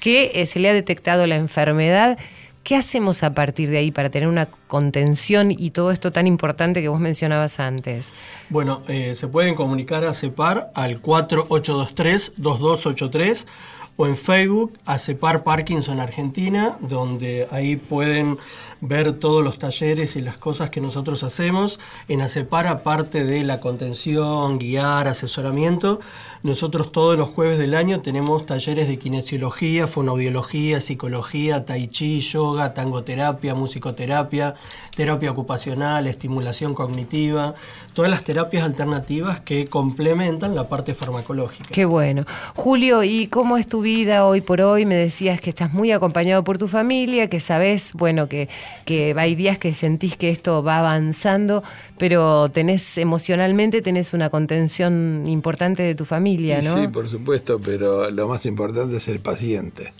[0.00, 2.18] que se le ha detectado la enfermedad.
[2.66, 6.82] ¿Qué hacemos a partir de ahí para tener una contención y todo esto tan importante
[6.82, 8.12] que vos mencionabas antes?
[8.48, 13.46] Bueno, eh, se pueden comunicar a CEPAR al 4823-2283
[13.94, 18.36] o en Facebook a CEPAR Parkinson Argentina, donde ahí pueden
[18.80, 21.80] ver todos los talleres y las cosas que nosotros hacemos.
[22.08, 26.00] En ACEPAR, aparte de la contención, guiar, asesoramiento,
[26.42, 32.72] nosotros todos los jueves del año tenemos talleres de kinesiología, fonoaudiología, psicología, tai chi, yoga,
[32.74, 34.54] tangoterapia, musicoterapia,
[34.94, 37.54] terapia ocupacional, estimulación cognitiva,
[37.94, 41.68] todas las terapias alternativas que complementan la parte farmacológica.
[41.72, 42.24] Qué bueno.
[42.54, 44.86] Julio, ¿y cómo es tu vida hoy por hoy?
[44.86, 48.48] Me decías que estás muy acompañado por tu familia, que sabes, bueno, que,
[48.84, 51.62] que hay días que sentís que esto va avanzando,
[51.98, 56.74] pero tenés emocionalmente, tenés una contención importante de tu familia, ¿no?
[56.74, 59.92] Sí, por supuesto, pero lo más importante es el paciente.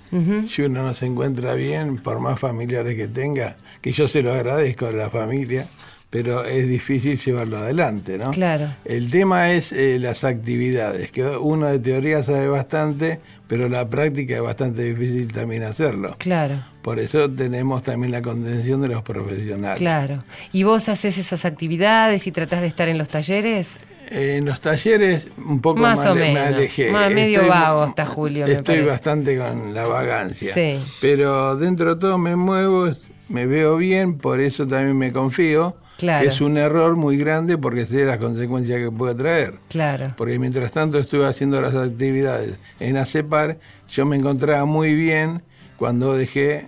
[0.46, 4.32] Si uno no se encuentra bien, por más familiares que tenga, que yo se lo
[4.32, 5.68] agradezco a la familia,
[6.10, 8.30] pero es difícil llevarlo adelante, ¿no?
[8.30, 8.68] Claro.
[8.84, 14.34] El tema es eh, las actividades, que uno de teoría sabe bastante, pero la práctica
[14.36, 16.14] es bastante difícil también hacerlo.
[16.18, 19.78] Claro, Por eso tenemos también la contención de los profesionales.
[19.78, 20.22] claro.
[20.52, 23.78] ¿Y vos haces esas actividades y tratás de estar en los talleres?
[24.08, 26.46] En los talleres un poco Más más o me menos.
[26.54, 26.92] alejé.
[26.92, 30.54] Más medio vago está Julio, me Estoy bastante con la vagancia.
[30.54, 30.78] Sí.
[31.00, 32.88] Pero dentro de todo me muevo,
[33.28, 35.76] me veo bien, por eso también me confío.
[35.98, 36.22] Claro.
[36.22, 39.58] Que es un error muy grande porque sé las consecuencias que puede traer.
[39.68, 40.12] Claro.
[40.16, 45.42] Porque mientras tanto estuve haciendo las actividades en ACEPAR, yo me encontraba muy bien.
[45.78, 46.66] Cuando dejé,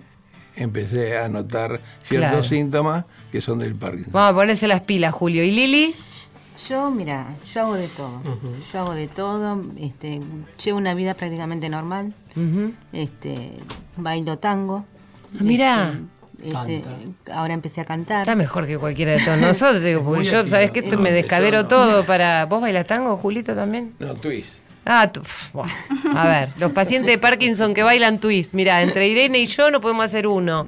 [0.55, 2.43] empecé a notar ciertos Claro.
[2.43, 4.13] síntomas que son del Parkinson.
[4.13, 5.43] Vamos a ponerse las pilas, Julio.
[5.43, 5.95] ¿Y Lili?
[6.67, 8.21] Yo, mira, yo hago de todo.
[8.73, 9.61] Yo hago de todo.
[9.79, 10.19] Este,
[10.63, 12.13] llevo una vida prácticamente normal.
[12.91, 13.53] Este,
[13.95, 14.85] bailo tango.
[15.35, 15.89] Ah, mirá.
[15.93, 16.03] Este,
[16.43, 16.83] este,
[17.31, 18.21] ahora empecé a cantar.
[18.21, 20.79] Está mejor que cualquiera de todos nosotros, digo, porque yo, ¿sabes qué?
[20.79, 22.45] Esto me descadero todo para...
[22.45, 23.93] ¿Vos bailas tango, Julito, también?
[23.99, 24.59] No, twist.
[24.85, 25.51] Ah, pf,
[26.15, 28.53] a ver, los pacientes de Parkinson que bailan twist.
[28.53, 30.67] Mira, entre Irene y yo no podemos hacer uno.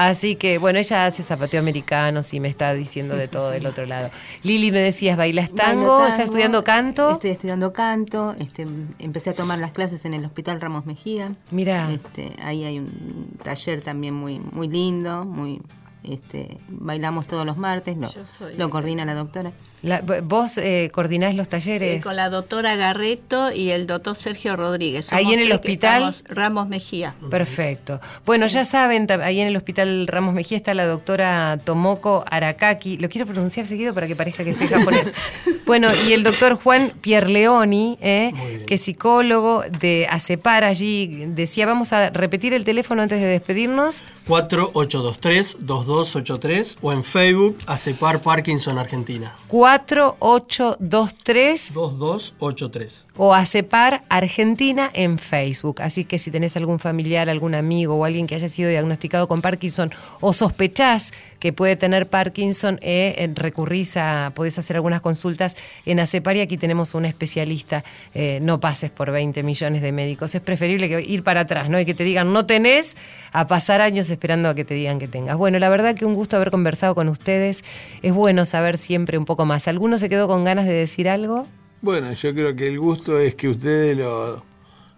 [0.00, 3.84] Así que, bueno, ella hace zapateo americano, sí, me está diciendo de todo del otro
[3.84, 4.10] lado.
[4.44, 5.88] Lili, me decías, ¿bailas tango?
[5.98, 7.10] tango, ¿Estás estudiando canto?
[7.10, 8.36] Estoy estudiando canto.
[8.38, 8.64] Este,
[9.00, 11.34] empecé a tomar las clases en el Hospital Ramos Mejía.
[11.50, 11.90] Mirá.
[11.90, 15.60] Este, ahí hay un taller también muy, muy lindo, muy
[16.04, 19.50] este, bailamos todos los martes, lo, Yo soy- lo coordina la doctora.
[19.82, 22.04] La- ¿Vos eh, coordinás los Eh, talleres?
[22.04, 25.12] con la doctora Garreto y el doctor Sergio Rodríguez.
[25.12, 26.12] Ahí en el hospital.
[26.28, 27.14] Ramos Mejía.
[27.30, 28.00] Perfecto.
[28.26, 32.96] Bueno, ya saben, ahí en el Hospital Ramos Mejía está la doctora Tomoko Arakaki.
[32.96, 35.12] Lo quiero pronunciar seguido para que parezca que sea japonés.
[35.66, 38.32] bueno, y el doctor Juan Pierleoni, ¿eh?
[38.66, 41.26] que es psicólogo de ACEPAR allí.
[41.28, 44.02] Decía, vamos a repetir el teléfono antes de despedirnos.
[44.26, 49.34] 4823-2283 o en Facebook ACEPAR Parkinson Argentina.
[49.68, 53.06] 4823 2283.
[53.18, 55.82] o ACEPAR Argentina en Facebook.
[55.82, 59.42] Así que si tenés algún familiar, algún amigo o alguien que haya sido diagnosticado con
[59.42, 59.90] Parkinson
[60.20, 65.56] o sospechás que puede tener Parkinson, eh, eh, recurrís a, podés hacer algunas consultas
[65.86, 67.84] en ACEPAR y aquí tenemos un especialista.
[68.14, 70.34] Eh, no pases por 20 millones de médicos.
[70.34, 71.78] Es preferible que ir para atrás, ¿no?
[71.78, 72.96] Y que te digan no tenés,
[73.32, 75.36] a pasar años esperando a que te digan que tengas.
[75.36, 77.64] Bueno, la verdad que un gusto haber conversado con ustedes.
[78.02, 79.57] Es bueno saber siempre un poco más.
[79.66, 81.46] ¿Alguno se quedó con ganas de decir algo?
[81.80, 84.44] Bueno, yo creo que el gusto es que ustedes lo,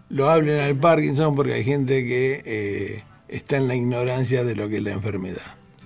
[0.09, 4.67] lo hablen al Parkinson porque hay gente que eh, está en la ignorancia de lo
[4.69, 5.41] que es la enfermedad.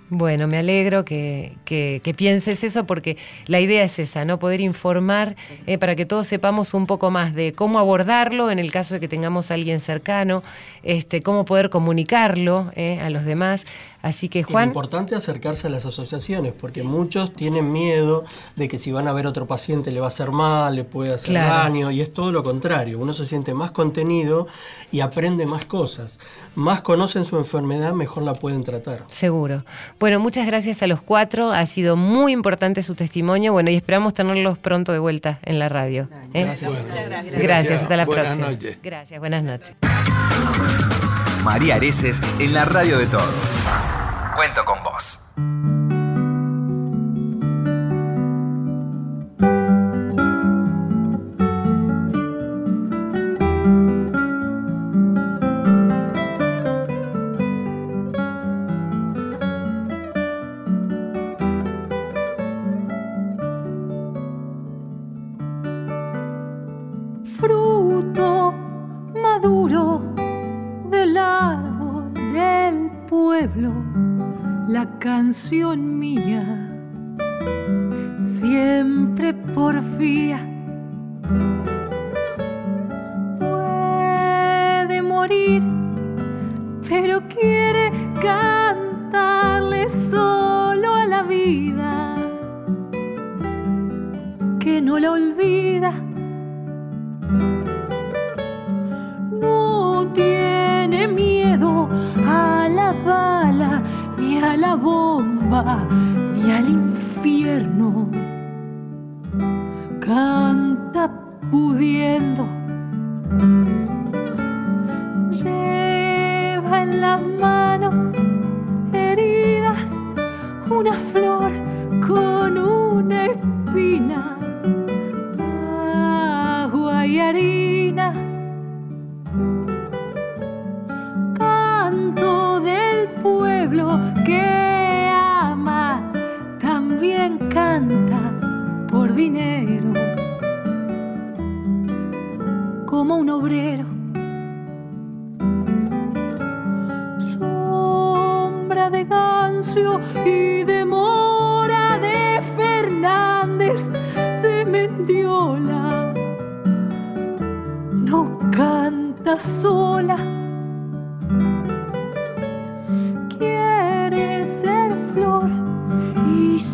[0.08, 3.18] Bueno, me alegro que, que- que pienses eso porque
[3.48, 4.38] la idea es esa, ¿no?
[4.38, 8.72] Poder informar eh, para que todos sepamos un poco más de cómo abordarlo en el
[8.72, 10.44] caso de que tengamos a alguien cercano,
[10.86, 13.66] este, cómo poder comunicarlo eh, a los demás.
[14.02, 18.24] Así que Es Juan, importante acercarse a las asociaciones, porque muchos tienen miedo
[18.56, 21.12] de que si van a ver otro paciente le va a hacer mal, le puede
[21.16, 21.64] hacer Claro.
[21.64, 23.00] daño, y es todo lo contrario.
[23.00, 24.46] Uno se siente más contenido
[24.92, 26.20] y aprende más cosas.
[26.54, 29.06] Más conocen su enfermedad, mejor la pueden tratar.
[29.10, 29.66] seguro.
[30.00, 34.14] Bueno, muchas gracias a los cuatro, ha sido muy importante su testimonio, bueno, y esperamos
[34.14, 36.08] tenerlos pronto de vuelta en la radio.
[36.36, 36.44] ¿eh?
[36.44, 36.74] Gracias.
[36.76, 37.82] Gracias, Gracias.
[37.82, 38.52] hasta la Buenas próxima.
[38.52, 38.78] noches.
[38.84, 39.76] Gracias, buenas noches.
[41.44, 43.62] María Areces en la radio de todos.
[44.36, 45.20] Cuento con vos.
[74.68, 76.44] La canción mía
[78.18, 80.45] siempre porfía.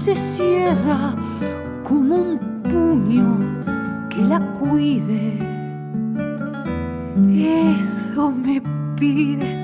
[0.02, 1.14] Se cierra
[1.88, 3.38] como un puño
[4.10, 5.38] que la cuide.
[7.76, 8.64] Eso me
[8.97, 9.61] pide.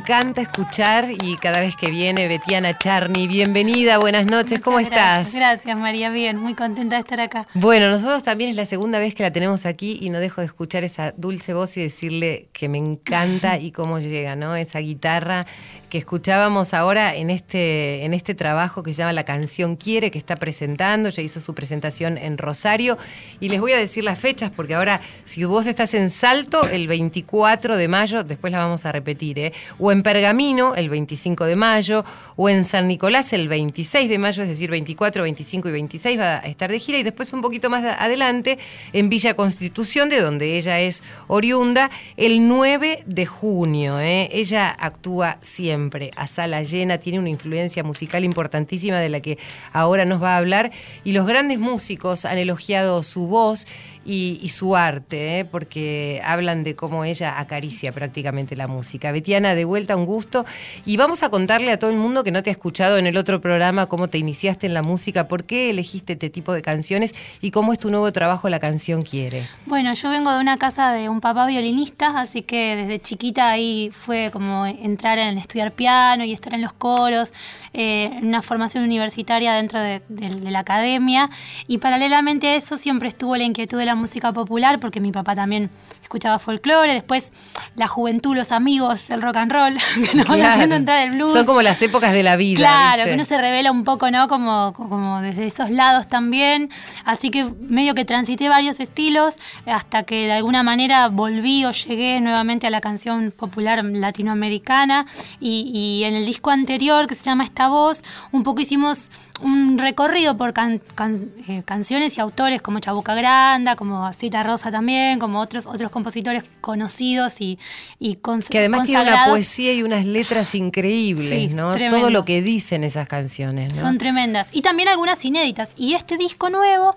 [0.00, 5.34] Encanta escuchar y cada vez que viene Betiana Charny, bienvenida, buenas noches, ¿cómo Muchas estás?
[5.34, 7.46] Gracias, gracias, María, bien, muy contenta de estar acá.
[7.54, 10.48] Bueno, nosotros también es la segunda vez que la tenemos aquí y no dejo de
[10.48, 14.54] escuchar esa dulce voz y decirle que me encanta y cómo llega, ¿no?
[14.54, 15.46] Esa guitarra
[15.88, 20.18] que escuchábamos ahora en este, en este trabajo que se llama La canción quiere, que
[20.18, 22.96] está presentando, ya hizo su presentación en Rosario
[23.40, 26.86] y les voy a decir las fechas porque ahora si vos estás en Salto, el
[26.86, 29.52] 24 de mayo, después la vamos a a repetir, ¿eh?
[29.78, 32.04] o en Pergamino el 25 de mayo,
[32.36, 36.36] o en San Nicolás el 26 de mayo, es decir, 24, 25 y 26 va
[36.36, 38.58] a estar de gira, y después un poquito más adelante
[38.92, 44.00] en Villa Constitución, de donde ella es oriunda, el 9 de junio.
[44.00, 44.28] ¿eh?
[44.32, 49.38] Ella actúa siempre a sala llena, tiene una influencia musical importantísima de la que
[49.72, 50.70] ahora nos va a hablar,
[51.04, 53.66] y los grandes músicos han elogiado su voz
[54.04, 55.44] y, su arte, ¿eh?
[55.44, 59.12] porque hablan de cómo ella acaricia prácticamente la música.
[59.12, 60.44] Betiana, de vuelta un gusto.
[60.84, 63.16] Y vamos a contarle a todo el mundo que no te ha escuchado en el
[63.16, 67.14] otro programa cómo te iniciaste en la música, por qué elegiste este tipo de canciones
[67.40, 69.46] y cómo es tu nuevo trabajo La Canción Quiere.
[69.66, 73.90] Bueno, yo vengo de una casa de un papá violinista, así que desde chiquita ahí
[73.92, 77.32] fue como entrar en estudiar piano y estar en los coros,
[77.72, 81.30] eh, una formación universitaria dentro de, de la academia.
[81.66, 85.34] Y paralelamente a eso siempre estuvo la inquietud de la música popular, porque mi papá
[85.34, 85.70] también
[86.10, 87.30] escuchaba folclore, después
[87.76, 89.78] la juventud, los amigos, el rock and roll,
[90.10, 91.32] que nos van haciendo entrar el blues.
[91.32, 92.56] Son como las épocas de la vida.
[92.56, 94.26] Claro, que uno se revela un poco, ¿no?
[94.26, 96.68] Como, como desde esos lados también.
[97.04, 99.36] Así que medio que transité varios estilos
[99.66, 105.06] hasta que de alguna manera volví o llegué nuevamente a la canción popular latinoamericana.
[105.38, 108.02] Y, en el disco anterior, que se llama Esta Voz,
[108.32, 114.42] un poco hicimos un recorrido por eh, canciones y autores como Chabuca Granda, como Cita
[114.42, 117.58] Rosa también, como otros, otros compositores conocidos y,
[117.98, 121.74] y Que además tiene una poesía y unas letras increíbles, ¿no?
[121.88, 124.48] Todo lo que dicen esas canciones, Son tremendas.
[124.52, 125.72] Y también algunas inéditas.
[125.76, 126.94] Y este disco nuevo,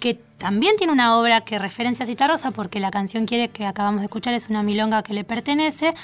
[0.00, 4.00] que también tiene una obra que referencia a Citarrosa, porque la canción quiere que acabamos
[4.00, 5.94] de escuchar es una milonga que le pertenece.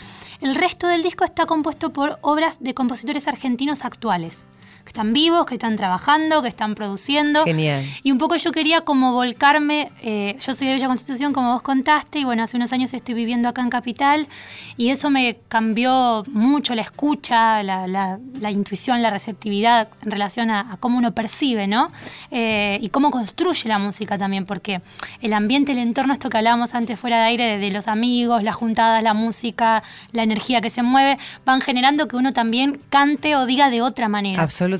[0.40, 4.46] El resto del disco está compuesto por obras de compositores argentinos actuales
[4.88, 7.44] que están vivos, que están trabajando, que están produciendo.
[7.44, 7.84] Genial.
[8.02, 11.60] Y un poco yo quería como volcarme, eh, yo soy de Villa Constitución, como vos
[11.60, 14.28] contaste, y bueno, hace unos años estoy viviendo acá en Capital,
[14.78, 18.18] y eso me cambió mucho la escucha, la,
[18.50, 21.92] intuición, la receptividad en relación a, cómo uno percibe, ¿no?
[22.30, 24.80] Eh, y cómo construye la música también, porque
[25.20, 28.42] el ambiente, el entorno, esto que hablábamos antes fuera de aire, de, de los amigos,
[28.42, 29.82] las juntadas, la música,
[30.12, 34.08] la energía que se mueve, van generando que uno también cante o diga de otra
[34.08, 34.42] manera.
[34.42, 34.78] Absolutamente.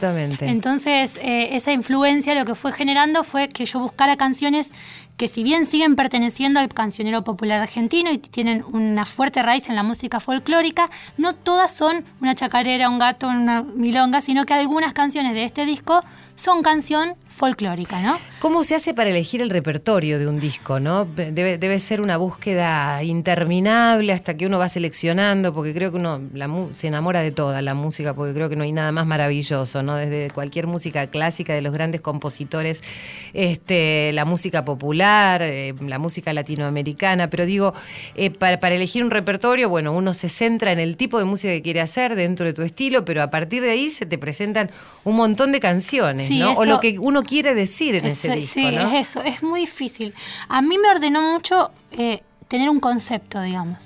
[0.49, 4.73] Entonces, eh, esa influencia lo que fue generando fue que yo buscara canciones
[5.19, 9.75] que si bien siguen perteneciendo al cancionero popular argentino y tienen una fuerte raíz en
[9.75, 14.93] la música folclórica, no todas son una chacarera, un gato, una milonga, sino que algunas
[14.93, 16.05] canciones de este disco
[16.37, 18.19] son canción folclórica, ¿no?
[18.41, 21.05] ¿Cómo se hace para elegir el repertorio de un disco, no?
[21.05, 26.21] Debe, debe ser una búsqueda interminable hasta que uno va seleccionando, porque creo que uno
[26.73, 29.97] se enamora de toda la música, porque creo que no hay nada más maravilloso, ¿no?
[29.97, 32.83] Desde cualquier música clásica de los grandes compositores,
[33.35, 37.75] este, la música popular, eh, la música latinoamericana, pero digo,
[38.15, 41.53] eh, para, para elegir un repertorio, bueno, uno se centra en el tipo de música
[41.53, 44.71] que quiere hacer dentro de tu estilo, pero a partir de ahí se te presentan
[45.05, 46.53] un montón de canciones, ¿no?
[46.55, 48.55] o lo que uno quiere decir en ese disco.
[48.55, 50.15] Sí, es eso, es muy difícil.
[50.49, 53.79] A mí me ordenó mucho eh, tener un concepto, digamos,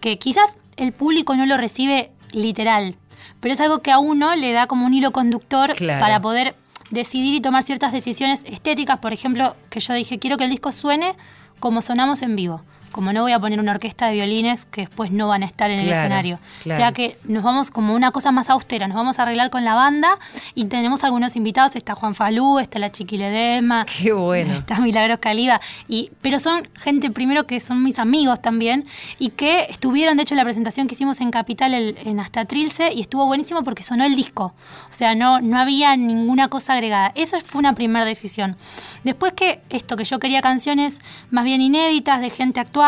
[0.00, 2.96] que quizás el público no lo recibe literal,
[3.40, 6.54] pero es algo que a uno le da como un hilo conductor para poder
[6.90, 8.98] decidir y tomar ciertas decisiones estéticas.
[8.98, 11.14] Por ejemplo, que yo dije, quiero que el disco suene
[11.58, 15.10] como sonamos en vivo como no voy a poner una orquesta de violines que después
[15.10, 16.38] no van a estar en el escenario.
[16.60, 19.64] O sea que nos vamos como una cosa más austera, nos vamos a arreglar con
[19.64, 20.18] la banda
[20.54, 24.54] y tenemos algunos invitados, está Juan Falú, está la Chiquiledema, Qué bueno.
[24.54, 28.84] está Milagros Caliba, y, pero son gente primero que son mis amigos también
[29.18, 32.92] y que estuvieron de hecho en la presentación que hicimos en Capital en Hasta Trilce
[32.92, 34.54] y estuvo buenísimo porque sonó el disco,
[34.90, 37.12] o sea, no, no había ninguna cosa agregada.
[37.14, 38.56] Eso fue una primera decisión.
[39.04, 42.79] Después que esto, que yo quería canciones más bien inéditas de gente actual,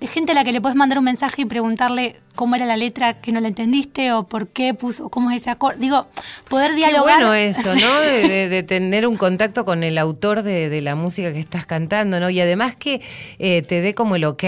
[0.00, 3.20] gente a la que le puedes mandar un mensaje y preguntarle cómo era la letra
[3.20, 5.78] que no la entendiste o por qué puso, cómo es ese acorde.
[5.78, 6.06] Digo,
[6.48, 7.18] poder dialogar.
[7.18, 8.00] Qué bueno eso, ¿no?
[8.00, 12.30] De, tener un contacto con el autor de, la música que estás cantando, ¿no?
[12.30, 13.00] Y además que
[13.38, 14.44] eh, te dé como el ok.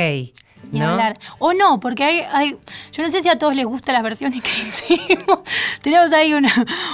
[0.72, 0.98] ¿no?
[1.38, 2.56] O no, porque hay, hay,
[2.92, 5.40] yo no sé si a todos les gustan las versiones que hicimos.
[5.82, 6.48] Tenemos ahí uno,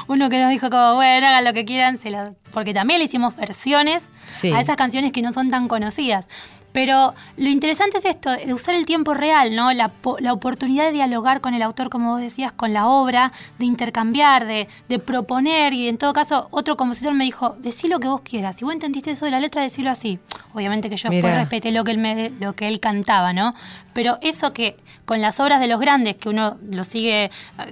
[0.07, 2.15] uno que nos dijo como, bueno, hagan lo que quieran, se
[2.53, 4.11] porque también le hicimos versiones
[4.55, 6.29] a esas canciones que no son tan conocidas.
[6.75, 9.73] Pero lo interesante es esto, de usar el tiempo real, ¿no?
[9.73, 9.93] La,
[10.33, 14.99] oportunidad de dialogar con el autor, como vos decías, con la obra, de intercambiar, de,
[14.99, 18.57] proponer, y en todo caso, otro compositor me dijo, decí lo que vos quieras.
[18.57, 20.19] Si vos entendiste eso de la letra, decilo así.
[20.53, 23.55] Obviamente que yo después respeté lo que él me, lo que él cantaba, ¿no?
[23.93, 27.31] Pero eso que con las obras de los grandes, que uno lo sigue eh,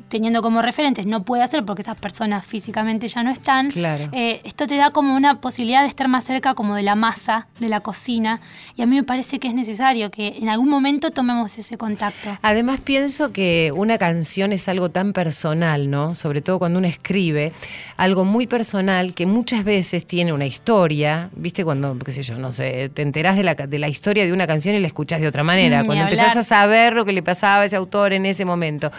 [0.09, 3.70] teniendo como referentes, no puede hacer porque esas personas físicamente ya no están.
[3.70, 4.09] Claro.
[4.12, 7.46] Eh, esto te da como una posibilidad de estar más cerca como de la masa,
[7.59, 8.40] de la cocina.
[8.76, 11.76] Y a mí mí me parece que es necesario que en algún momento tomemos ese
[11.78, 12.38] contacto.
[12.43, 16.14] Además pienso que una canción es algo tan personal, ¿no?
[16.14, 17.53] Sobre todo cuando uno escribe,
[17.97, 21.64] algo muy personal que muchas veces tiene una historia, ¿viste?
[21.64, 24.47] Cuando, qué sé yo, no sé, te enterás de la, de la historia de una
[24.47, 26.38] canción y la escuchás de otra manera, Mm, cuando ni empezás hablar.
[26.38, 28.90] a saber lo que le pasaba a ese autor en ese momento.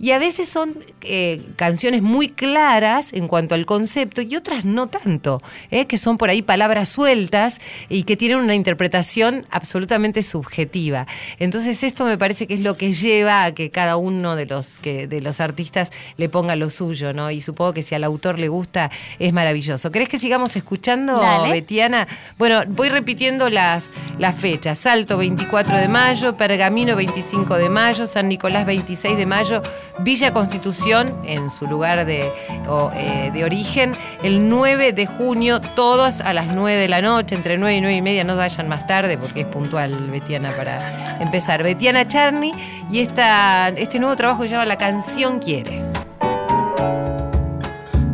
[0.00, 4.86] Y a veces son eh, canciones muy claras en cuanto al concepto y otras no
[4.86, 5.86] tanto, ¿eh?
[5.86, 11.06] que son por ahí palabras sueltas y que tienen una interpretación absolutamente subjetiva.
[11.38, 14.78] Entonces esto me parece que es lo que lleva a que cada uno de los,
[14.78, 17.30] que, de los artistas le ponga lo suyo, ¿no?
[17.30, 19.90] Y supongo que si al autor le gusta es maravilloso.
[19.90, 21.50] ¿Crees que sigamos escuchando, Dale.
[21.50, 22.06] Betiana?
[22.38, 24.78] Bueno, voy repitiendo las, las fechas.
[24.78, 29.62] Salto 24 de mayo, Pergamino 25 de mayo, San Nicolás 26 de mayo,
[30.00, 36.32] Villa Constitución en su lugar de, eh, de origen, el 9 de junio, todos a
[36.32, 39.18] las 9 de la noche, entre 9 y 9 y media, no vayan más tarde
[39.18, 41.62] porque es puntual Betiana para empezar.
[41.62, 42.52] Betiana Charny
[42.90, 45.82] y esta, este nuevo trabajo que se llama La canción quiere.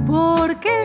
[0.07, 0.84] Porque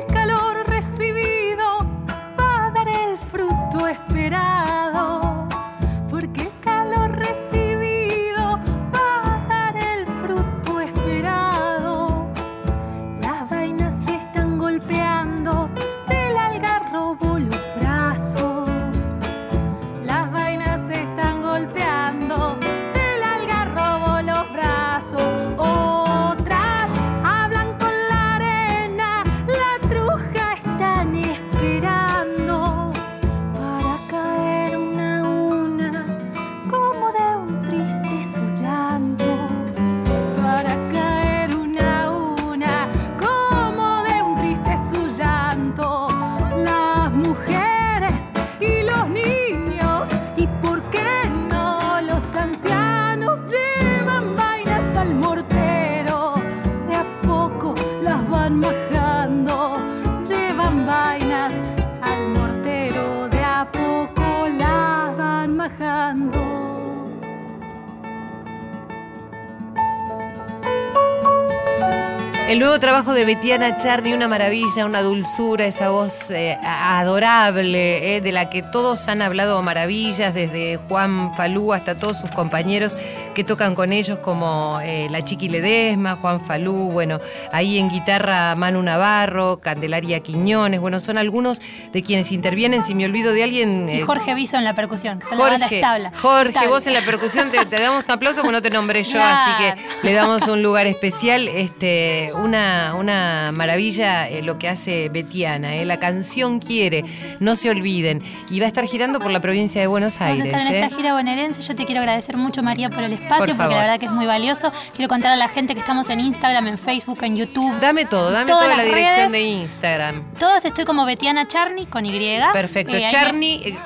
[72.80, 78.50] trabajo de Betiana Charny, una maravilla, una dulzura, esa voz eh, adorable, eh, de la
[78.50, 82.98] que todos han hablado maravillas, desde Juan Falú hasta todos sus compañeros
[83.40, 87.22] que tocan con ellos, como eh, la Chiqui Ledesma, Juan Falú, bueno,
[87.54, 91.62] ahí en guitarra Manu Navarro, Candelaria Quiñones, bueno, son algunos
[91.94, 92.84] de quienes intervienen.
[92.84, 93.88] Si me olvido de alguien.
[93.88, 95.18] Y eh, Jorge Viso en la percusión.
[95.20, 96.12] Son la banda Jorge, establa.
[96.22, 99.22] Jorge, vos en la percusión te, te damos un aplauso porque no te nombré yo,
[99.24, 99.74] así que
[100.06, 101.48] le damos un lugar especial.
[101.48, 105.70] Este, una, una maravilla eh, lo que hace Betiana.
[105.86, 107.06] La canción quiere,
[107.40, 108.22] no se olviden.
[108.50, 110.54] Y va a estar girando por la provincia de Buenos Vamos a Aires.
[110.54, 111.62] estar en esta gira bonaerense.
[111.62, 114.12] Yo te quiero agradecer mucho, María, por el espacio, Por porque la verdad que es
[114.12, 114.72] muy valioso.
[114.96, 117.80] Quiero contar a la gente que estamos en Instagram, en Facebook, en YouTube.
[117.80, 119.32] Dame todo, dame toda la dirección redes.
[119.32, 120.24] de Instagram.
[120.40, 122.10] Todas estoy como Betiana Charny con Y.
[122.54, 122.96] Perfecto.
[122.96, 123.78] Eh, ahí Charny, eh,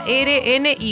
[0.00, 0.90] C-H-A-R-N-Y.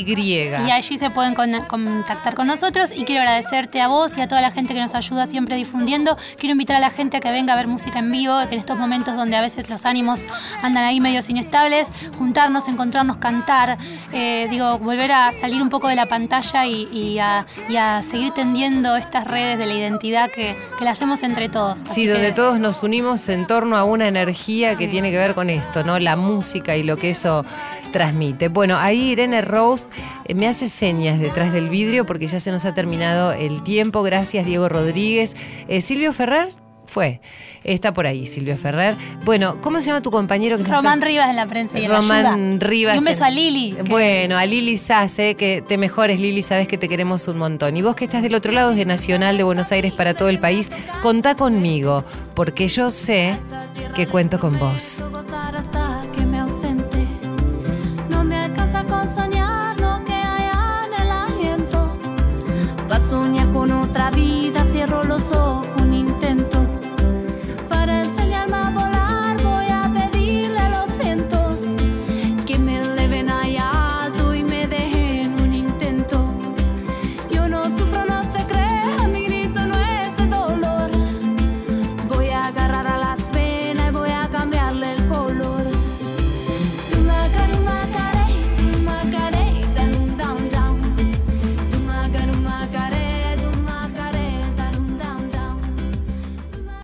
[0.66, 4.28] Y allí se pueden con- contactar con nosotros y quiero agradecerte a vos y a
[4.28, 6.16] toda la gente que nos ayuda siempre difundiendo.
[6.38, 8.60] Quiero invitar a la gente a que venga a ver música en vivo, que en
[8.60, 10.26] estos momentos donde a veces los ánimos
[10.62, 13.78] andan ahí medios inestables, juntarnos, encontrarnos, cantar,
[14.12, 17.27] eh, digo, volver a salir un poco de la pantalla y, y a,
[17.68, 21.80] y a seguir tendiendo estas redes de la identidad que, que la hacemos entre todos.
[21.82, 25.18] Así Sí, donde que- todos nos unimos en torno a una energía que tiene que
[25.18, 25.98] ver con esto, ¿no?
[25.98, 27.44] La música y lo que eso
[27.92, 28.48] transmite.
[28.48, 29.88] Bueno, ahí Irene Rose
[30.26, 34.02] eh, me hace señas detrás del vidrio porque ya se nos ha terminado el tiempo.
[34.02, 35.34] Gracias, Diego Rodríguez.
[35.68, 36.48] Eh, Silvio Ferrer
[36.88, 37.20] fue.
[37.64, 38.96] Está por ahí, Silvio Ferrer.
[39.24, 41.96] Bueno, ¿cómo se llama tu compañero que Román Rivas en la prensa y en la
[42.00, 42.66] Román ayuda.
[42.66, 42.94] Rivas.
[42.96, 43.72] Y un beso en- a Lili.
[43.72, 47.38] que- Bueno, a Lili Sass, eh, que te mejores, Lili, sabes que te queremos un
[47.38, 47.76] montón.
[47.76, 50.40] Y vos que estás del otro lado, de Nacional de Buenos Aires para todo el
[50.40, 50.70] país,
[51.02, 53.36] contá conmigo, porque yo sé
[53.94, 55.04] que cuento con vos.